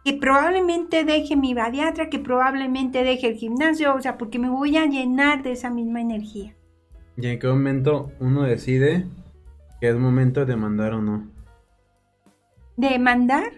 que 0.04 0.14
probablemente 0.14 1.06
deje 1.06 1.36
mi 1.36 1.54
bariatra, 1.54 2.10
que 2.10 2.20
probablemente 2.20 3.04
deje 3.04 3.28
el 3.28 3.36
gimnasio, 3.36 3.96
o 3.96 4.02
sea, 4.02 4.18
porque 4.18 4.40
me 4.40 4.50
voy 4.50 4.78
a 4.78 4.86
llenar 4.86 5.44
de 5.44 5.54
esa 5.54 5.70
misma 5.70 6.02
energía. 6.02 6.56
¿Y 7.16 7.28
en 7.28 7.40
qué 7.40 7.48
momento 7.48 8.12
uno 8.20 8.44
decide 8.44 9.08
que 9.80 9.90
es 9.90 9.96
momento 9.96 10.46
de 10.46 10.56
mandar 10.56 10.94
o 10.94 11.02
no? 11.02 11.30
¿De 12.76 13.00
mandar? 13.00 13.52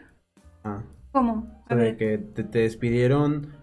Ah. 0.63 0.83
¿Cómo? 1.11 1.55
o 1.69 1.75
sea, 1.75 1.97
que 1.97 2.17
te, 2.17 2.43
despidieron, 2.43 3.53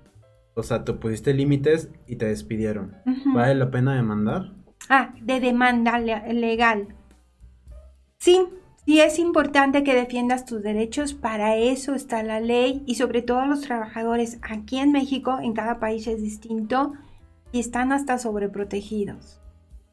o 0.54 0.62
sea, 0.62 0.84
tú 0.84 0.98
pusiste 0.98 1.34
límites 1.34 1.90
y 2.06 2.16
te 2.16 2.26
despidieron. 2.26 2.96
¿Vale 3.34 3.54
la 3.54 3.70
pena 3.70 3.94
demandar? 3.94 4.52
Ah, 4.88 5.14
de 5.20 5.38
demanda 5.40 5.98
legal. 5.98 6.88
Sí, 8.18 8.48
y 8.84 8.98
es 8.98 9.18
importante 9.18 9.84
que 9.84 9.94
defiendas 9.94 10.44
tus 10.44 10.62
derechos, 10.62 11.14
para 11.14 11.56
eso 11.56 11.94
está 11.94 12.22
la 12.22 12.40
ley 12.40 12.82
y 12.84 12.96
sobre 12.96 13.22
todo 13.22 13.46
los 13.46 13.60
trabajadores 13.60 14.38
aquí 14.42 14.78
en 14.78 14.90
México, 14.90 15.38
en 15.40 15.52
cada 15.52 15.78
país 15.78 16.06
es 16.08 16.20
distinto 16.20 16.92
y 17.52 17.60
están 17.60 17.92
hasta 17.92 18.18
sobreprotegidos. 18.18 19.40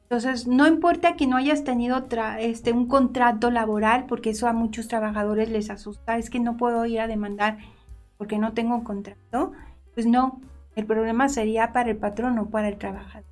Entonces, 0.04 0.48
no 0.48 0.66
importa 0.66 1.16
que 1.16 1.28
no 1.28 1.38
hayas 1.38 1.64
tenido 1.64 2.08
este, 2.40 2.72
un 2.74 2.88
contrato 2.88 3.52
laboral, 3.52 4.08
porque 4.08 4.32
eso 4.32 4.48
a 4.48 4.54
muchos 4.54 4.88
trabajadores 4.88 5.50
les 5.50 5.70
asusta, 5.70 6.18
es 6.18 6.32
que 6.32 6.40
no 6.40 6.58
puedo 6.58 6.84
ir 6.88 7.00
a 7.00 7.08
demandar 7.08 7.60
porque 8.18 8.40
no 8.40 8.54
tengo 8.54 8.74
un 8.74 8.84
contrato, 8.84 9.52
pues 9.94 10.08
no, 10.08 10.42
el 10.76 10.88
problema 10.88 11.30
sería 11.30 11.74
para 11.74 11.92
el 11.92 11.98
patrón, 11.98 12.36
no 12.36 12.50
para 12.50 12.70
el 12.70 12.78
trabajador. 12.80 13.29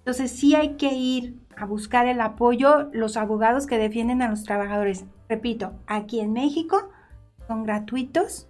Entonces 0.00 0.30
sí 0.30 0.54
hay 0.54 0.76
que 0.76 0.92
ir 0.94 1.36
a 1.56 1.66
buscar 1.66 2.06
el 2.06 2.20
apoyo, 2.20 2.88
los 2.92 3.16
abogados 3.16 3.66
que 3.66 3.78
defienden 3.78 4.22
a 4.22 4.30
los 4.30 4.44
trabajadores. 4.44 5.04
Repito, 5.28 5.72
aquí 5.86 6.20
en 6.20 6.32
México 6.32 6.90
son 7.46 7.64
gratuitos. 7.64 8.48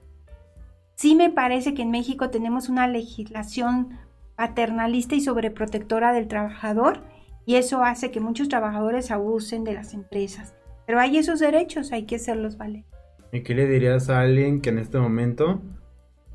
Sí 0.94 1.16
me 1.16 1.28
parece 1.28 1.74
que 1.74 1.82
en 1.82 1.90
México 1.90 2.30
tenemos 2.30 2.68
una 2.68 2.86
legislación 2.86 3.98
paternalista 4.36 5.16
y 5.16 5.20
sobreprotectora 5.20 6.12
del 6.12 6.28
trabajador 6.28 7.02
y 7.46 7.56
eso 7.56 7.82
hace 7.82 8.12
que 8.12 8.20
muchos 8.20 8.48
trabajadores 8.48 9.10
abusen 9.10 9.64
de 9.64 9.74
las 9.74 9.92
empresas. 9.92 10.54
Pero 10.86 11.00
hay 11.00 11.18
esos 11.18 11.40
derechos, 11.40 11.90
hay 11.90 12.04
que 12.04 12.16
hacerlos 12.16 12.56
valer. 12.56 12.84
¿Y 13.32 13.42
qué 13.42 13.54
le 13.54 13.66
dirías 13.66 14.08
a 14.08 14.20
alguien 14.20 14.60
que 14.60 14.70
en 14.70 14.78
este 14.78 14.98
momento 14.98 15.60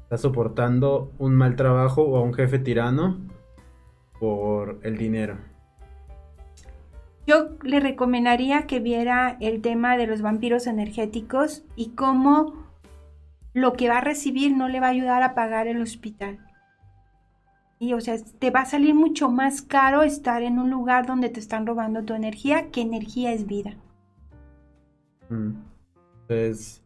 está 0.04 0.18
soportando 0.18 1.14
un 1.20 1.36
mal 1.36 1.56
trabajo 1.56 2.04
o 2.04 2.18
a 2.18 2.22
un 2.22 2.34
jefe 2.34 2.60
tirano 2.60 3.20
por 4.20 4.80
el 4.84 4.98
dinero? 4.98 5.38
Yo 7.28 7.58
le 7.64 7.80
recomendaría 7.80 8.68
que 8.68 8.80
viera 8.80 9.38
el 9.40 9.62
tema 9.62 9.98
de 9.98 10.06
los 10.06 10.22
vampiros 10.22 10.68
energéticos 10.68 11.64
y 11.76 11.90
cómo 11.90 12.66
lo 13.54 13.74
que 13.74 13.90
va 13.90 13.98
a 13.98 14.02
recibir 14.02 14.56
no 14.56 14.68
le 14.68 14.80
va 14.80 14.88
a 14.88 14.92
ayudar 14.92 15.24
a 15.24 15.34
pagar 15.34 15.68
el 15.68 15.82
hospital. 15.82 16.40
Y 17.80 17.94
o 17.94 18.02
sea, 18.02 18.16
te 18.40 18.52
va 18.52 18.62
a 18.62 18.66
salir 18.66 18.94
mucho 18.94 19.30
más 19.30 19.62
caro 19.62 20.04
estar 20.04 20.44
en 20.44 20.60
un 20.60 20.70
lugar 20.70 21.08
donde 21.08 21.30
te 21.30 21.40
están 21.40 21.66
robando 21.66 22.04
tu 22.04 22.14
energía, 22.14 22.70
que 22.70 22.82
energía 22.82 23.34
es 23.34 23.48
vida. 23.48 23.76
Mm. 25.30 25.52
Pues, 26.28 26.84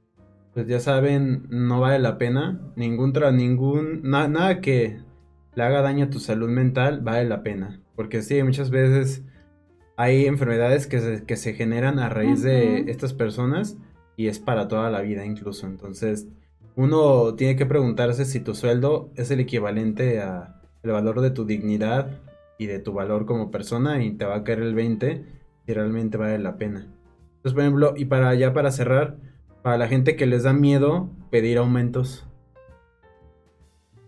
pues 0.53 0.67
ya 0.67 0.79
saben, 0.79 1.47
no 1.49 1.81
vale 1.81 1.99
la 1.99 2.17
pena. 2.17 2.59
Ningún 2.75 3.13
tra 3.13 3.31
ningún 3.31 4.01
nada 4.03 4.61
que 4.61 4.99
le 5.59 5.65
haga 5.65 5.81
daño 5.81 6.05
a 6.05 6.09
tu 6.09 6.19
salud 6.19 6.49
mental 6.49 7.01
vale 7.01 7.27
la 7.27 7.43
pena. 7.43 7.81
Porque 7.97 8.21
sí, 8.21 8.41
muchas 8.43 8.69
veces 8.69 9.23
hay 9.97 10.25
enfermedades 10.25 10.87
que 10.87 11.01
se, 11.01 11.25
que 11.25 11.35
se 11.35 11.53
generan 11.53 11.99
a 11.99 12.07
raíz 12.07 12.41
de 12.41 12.89
estas 12.89 13.11
personas 13.11 13.77
y 14.15 14.27
es 14.27 14.39
para 14.39 14.69
toda 14.69 14.89
la 14.89 15.01
vida 15.01 15.25
incluso. 15.25 15.67
Entonces, 15.67 16.29
uno 16.77 17.35
tiene 17.35 17.57
que 17.57 17.65
preguntarse 17.65 18.23
si 18.23 18.39
tu 18.39 18.55
sueldo 18.55 19.11
es 19.17 19.31
el 19.31 19.41
equivalente 19.41 20.21
a 20.21 20.61
el 20.81 20.91
valor 20.91 21.19
de 21.19 21.31
tu 21.31 21.45
dignidad 21.45 22.21
y 22.57 22.67
de 22.67 22.79
tu 22.79 22.93
valor 22.93 23.25
como 23.25 23.51
persona 23.51 24.01
y 24.01 24.11
te 24.11 24.23
va 24.23 24.37
a 24.37 24.43
caer 24.45 24.59
el 24.59 24.73
20 24.73 25.25
si 25.65 25.73
realmente 25.73 26.17
vale 26.17 26.39
la 26.39 26.55
pena. 26.55 26.87
Entonces, 27.35 27.53
por 27.53 27.63
ejemplo, 27.63 27.93
y 27.97 28.05
para 28.05 28.33
ya 28.33 28.53
para 28.53 28.71
cerrar, 28.71 29.17
para 29.61 29.77
la 29.77 29.89
gente 29.89 30.15
que 30.15 30.25
les 30.25 30.43
da 30.43 30.53
miedo 30.53 31.09
pedir 31.31 31.57
aumentos. 31.57 32.28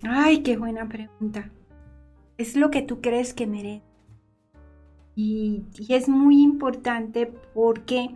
Ay, 0.04 0.42
qué 0.42 0.58
buena 0.58 0.88
pregunta. 0.88 1.52
Es 2.38 2.56
lo 2.56 2.72
que 2.72 2.82
tú 2.82 3.02
crees 3.02 3.34
que 3.34 3.48
merece. 3.48 3.84
Y, 5.16 5.66
es 5.90 6.10
muy 6.10 6.42
importante 6.42 7.32
porque 7.54 8.16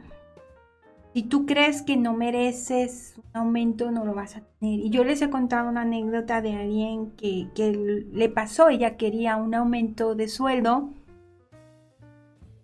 si 1.13 1.23
tú 1.23 1.45
crees 1.45 1.81
que 1.81 1.97
no 1.97 2.13
mereces 2.13 3.15
un 3.17 3.41
aumento, 3.41 3.91
no 3.91 4.05
lo 4.05 4.13
vas 4.13 4.35
a 4.35 4.41
tener. 4.41 4.79
Y 4.79 4.89
yo 4.89 5.03
les 5.03 5.21
he 5.21 5.29
contado 5.29 5.69
una 5.69 5.81
anécdota 5.81 6.41
de 6.41 6.53
alguien 6.53 7.11
que, 7.11 7.49
que 7.53 7.71
le 8.11 8.29
pasó, 8.29 8.69
ella 8.69 8.97
quería 8.97 9.35
un 9.35 9.53
aumento 9.53 10.15
de 10.15 10.27
sueldo. 10.27 10.89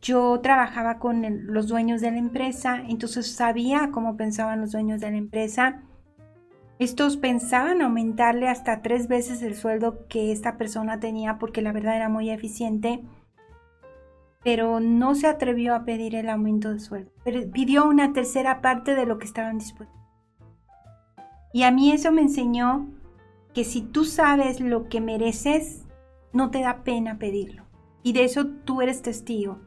Yo 0.02 0.40
trabajaba 0.42 0.98
con 0.98 1.24
los 1.46 1.68
dueños 1.68 2.02
de 2.02 2.12
la 2.12 2.18
empresa, 2.18 2.82
entonces 2.88 3.32
sabía 3.32 3.92
cómo 3.92 4.18
pensaban 4.18 4.62
los 4.62 4.72
dueños 4.72 5.00
de 5.00 5.12
la 5.12 5.18
empresa. 5.18 5.84
Estos 6.82 7.16
pensaban 7.16 7.84
aumentarle 7.84 8.48
hasta 8.50 8.82
tres 8.82 9.08
veces 9.08 9.44
el 9.44 9.54
sueldo 9.54 10.08
que 10.08 10.32
esta 10.32 10.58
persona 10.58 11.00
tenía 11.00 11.38
porque 11.38 11.62
la 11.62 11.74
verdad 11.74 11.96
era 11.96 12.10
muy 12.10 12.32
eficiente 12.32 13.04
pero 14.44 14.80
no 14.80 15.14
se 15.14 15.28
atrevió 15.28 15.76
a 15.76 15.86
pedir 15.86 16.16
el 16.16 16.28
aumento 16.28 16.74
de 16.74 16.80
sueldo. 16.80 17.12
Pidió 17.54 17.88
una 17.88 18.14
tercera 18.14 18.62
parte 18.62 18.96
de 18.96 19.06
lo 19.06 19.20
que 19.20 19.26
estaban 19.26 19.60
dispuestos. 19.60 19.96
Y 21.54 21.62
a 21.62 21.70
mí 21.70 21.92
eso 21.92 22.12
me 22.12 22.24
enseñó 22.24 22.90
que 23.54 23.64
si 23.64 23.84
tú 23.84 24.04
sabes 24.04 24.60
lo 24.60 24.90
que 24.90 25.02
mereces, 25.02 25.86
no 26.34 26.50
te 26.50 26.62
da 26.62 26.84
pena 26.84 27.20
pedirlo. 27.20 27.66
Y 28.02 28.14
de 28.14 28.24
eso 28.24 28.48
tú 28.48 28.82
eres 28.82 29.04
testigo. 29.04 29.60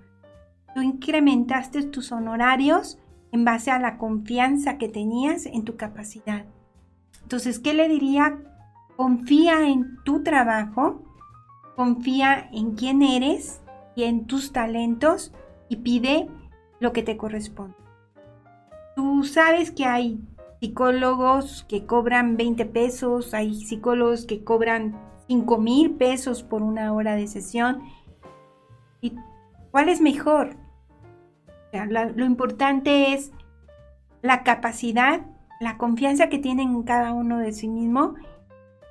Tú 0.75 0.83
incrementaste 0.83 1.85
tus 1.85 2.11
honorarios 2.11 2.99
en 3.31 3.45
base 3.45 3.71
a 3.71 3.79
la 3.79 3.99
confianza 3.99 4.79
que 4.79 4.89
tenías 4.89 5.47
en 5.47 5.63
tu 5.63 5.77
capacidad. 5.77 6.47
Entonces, 7.23 7.59
¿qué 7.59 7.75
le 7.75 7.89
diría? 7.89 8.39
Confía 8.97 9.67
en 9.69 10.03
tu 10.05 10.23
trabajo, 10.23 11.03
confía 11.77 12.49
en 12.53 12.75
quién 12.75 13.03
eres 13.03 13.63
y 13.97 14.05
en 14.05 14.27
tus 14.27 14.53
talentos 14.53 15.33
y 15.69 15.77
pide 15.77 16.29
lo 16.81 16.93
que 16.93 17.03
te 17.03 17.17
corresponde. 17.17 17.77
Tú 18.95 19.25
sabes 19.25 19.71
que 19.71 19.85
hay 19.85 20.21
psicólogos 20.61 21.65
que 21.69 21.87
cobran 21.87 22.37
20 22.37 22.65
pesos, 22.67 23.35
hay 23.35 23.55
psicólogos 23.55 24.27
que 24.27 24.45
cobran 24.45 25.01
5 25.27 25.59
mil 25.59 25.93
pesos 25.93 26.43
por 26.43 26.63
una 26.63 26.93
hora 26.93 27.17
de 27.17 27.27
sesión. 27.27 27.83
¿Y 29.01 29.15
cuál 29.71 29.89
es 29.89 30.01
mejor? 30.01 30.57
lo 31.91 32.25
importante 32.25 33.15
es 33.15 33.33
la 34.23 34.45
capacidad, 34.45 35.23
la 35.61 35.79
confianza 35.79 36.29
que 36.29 36.39
tienen 36.39 36.71
en 36.71 36.83
cada 36.83 37.13
uno 37.13 37.39
de 37.39 37.53
sí 37.53 37.69
mismo, 37.69 38.15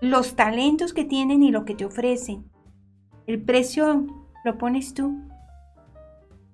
los 0.01 0.35
talentos 0.35 0.93
que 0.93 1.05
tienen 1.05 1.43
y 1.43 1.51
lo 1.51 1.65
que 1.65 1.75
te 1.75 1.85
ofrecen. 1.85 2.45
El 3.27 3.41
precio 3.41 4.05
lo 4.43 4.57
pones 4.57 4.93
tú. 4.93 5.17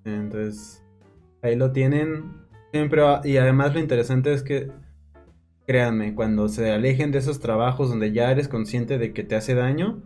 Entonces, 0.04 0.84
ahí 1.42 1.56
lo 1.56 1.72
tienen. 1.72 2.32
Siempre 2.72 3.02
y 3.24 3.36
además 3.36 3.74
lo 3.74 3.80
interesante 3.80 4.32
es 4.32 4.42
que, 4.42 4.70
créanme, 5.66 6.14
cuando 6.14 6.48
se 6.48 6.70
alejen 6.70 7.10
de 7.10 7.18
esos 7.18 7.40
trabajos 7.40 7.88
donde 7.88 8.12
ya 8.12 8.30
eres 8.30 8.48
consciente 8.48 8.98
de 8.98 9.12
que 9.12 9.24
te 9.24 9.34
hace 9.34 9.54
daño, 9.54 10.02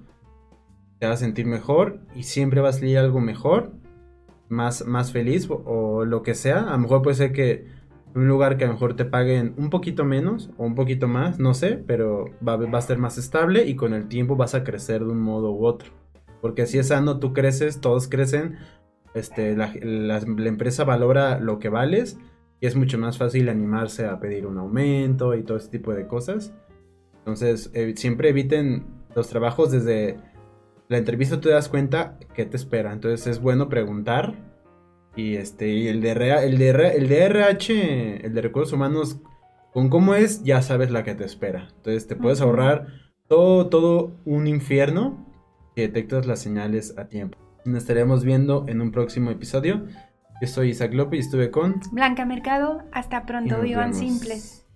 te 0.98 1.06
vas 1.06 1.20
a 1.20 1.24
sentir 1.24 1.46
mejor 1.46 2.00
y 2.14 2.22
siempre 2.22 2.60
va 2.60 2.70
a 2.70 2.72
salir 2.72 2.98
algo 2.98 3.20
mejor, 3.20 3.72
más, 4.48 4.86
más 4.86 5.12
feliz 5.12 5.48
o, 5.50 6.04
lo 6.04 6.22
que 6.22 6.34
sea. 6.34 6.60
A 6.62 6.72
lo 6.72 6.78
mejor 6.78 7.02
puede 7.02 7.16
ser 7.16 7.32
que 7.32 7.66
un 8.14 8.28
lugar 8.28 8.56
que 8.56 8.64
a 8.64 8.68
lo 8.68 8.74
mejor 8.74 8.94
te 8.94 9.04
paguen 9.04 9.54
un 9.56 9.70
poquito 9.70 10.04
menos 10.04 10.50
o 10.56 10.64
un 10.64 10.74
poquito 10.74 11.08
más, 11.08 11.40
no 11.40 11.52
sé, 11.52 11.82
pero 11.84 12.26
va, 12.46 12.54
a 12.54 12.80
ser 12.80 12.98
más 12.98 13.18
estable 13.18 13.66
y 13.66 13.74
con 13.74 13.92
el 13.92 14.06
tiempo 14.08 14.36
vas 14.36 14.54
a 14.54 14.62
crecer 14.62 15.04
de 15.04 15.10
un 15.10 15.20
modo 15.20 15.52
u 15.52 15.66
otro. 15.66 15.90
Porque 16.40 16.66
si 16.66 16.78
es 16.78 16.88
sano, 16.88 17.18
tú 17.18 17.32
creces, 17.32 17.80
todos 17.80 18.06
crecen, 18.06 18.56
este, 19.14 19.56
la, 19.56 19.72
empresa 20.18 20.84
valora 20.84 21.40
lo 21.40 21.58
que 21.58 21.68
vales 21.68 22.18
y 22.60 22.66
es 22.66 22.76
mucho 22.76 22.98
más 22.98 23.18
fácil 23.18 23.48
animarse 23.48 24.06
a 24.06 24.20
pedir 24.20 24.46
un 24.46 24.58
aumento 24.58 25.34
y 25.34 25.42
todo 25.42 25.58
ese 25.58 25.70
tipo 25.70 25.92
de 25.92 26.06
cosas. 26.06 26.54
Entonces, 27.18 27.70
eh, 27.74 27.94
siempre 27.96 28.28
eviten 28.28 28.84
los 29.16 29.28
trabajos 29.28 29.72
desde 29.72 30.18
la 30.88 30.98
entrevista, 30.98 31.36
tú 31.36 31.48
te 31.48 31.54
das 31.54 31.68
cuenta 31.68 32.18
qué 32.34 32.44
te 32.44 32.56
espera. 32.56 32.92
Entonces, 32.92 33.26
es 33.26 33.40
bueno 33.40 33.68
preguntar. 33.68 34.53
Y 35.16 35.36
este, 35.36 35.90
el 35.90 36.00
de, 36.00 36.12
el 36.12 36.58
de, 36.58 36.70
el 36.96 37.08
de 37.08 37.24
RH, 37.24 38.26
el 38.26 38.34
de 38.34 38.42
recursos 38.42 38.72
humanos, 38.72 39.20
con 39.72 39.88
cómo 39.88 40.14
es, 40.14 40.42
ya 40.42 40.62
sabes 40.62 40.90
la 40.90 41.04
que 41.04 41.14
te 41.14 41.24
espera. 41.24 41.68
Entonces, 41.76 42.06
te 42.06 42.16
puedes 42.16 42.40
ahorrar 42.40 42.86
todo, 43.28 43.68
todo 43.68 44.20
un 44.24 44.46
infierno 44.46 45.26
que 45.74 45.82
detectas 45.82 46.26
las 46.26 46.40
señales 46.40 46.96
a 46.98 47.08
tiempo. 47.08 47.38
Nos 47.64 47.78
estaremos 47.78 48.24
viendo 48.24 48.66
en 48.68 48.80
un 48.80 48.92
próximo 48.92 49.30
episodio. 49.30 49.86
Yo 50.40 50.48
soy 50.48 50.70
Isaac 50.70 50.92
López 50.94 51.18
y 51.18 51.20
estuve 51.20 51.50
con 51.50 51.80
Blanca 51.92 52.24
Mercado. 52.24 52.82
Hasta 52.92 53.24
pronto, 53.24 53.60
vivan 53.60 53.94
simples. 53.94 54.66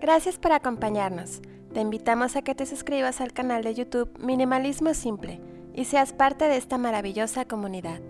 Gracias 0.00 0.38
por 0.38 0.52
acompañarnos. 0.52 1.40
Te 1.72 1.80
invitamos 1.80 2.36
a 2.36 2.42
que 2.42 2.54
te 2.54 2.66
suscribas 2.66 3.20
al 3.20 3.32
canal 3.32 3.64
de 3.64 3.74
YouTube 3.74 4.16
Minimalismo 4.20 4.94
Simple 4.94 5.40
y 5.72 5.86
seas 5.86 6.12
parte 6.12 6.44
de 6.44 6.56
esta 6.56 6.78
maravillosa 6.78 7.46
comunidad. 7.46 8.00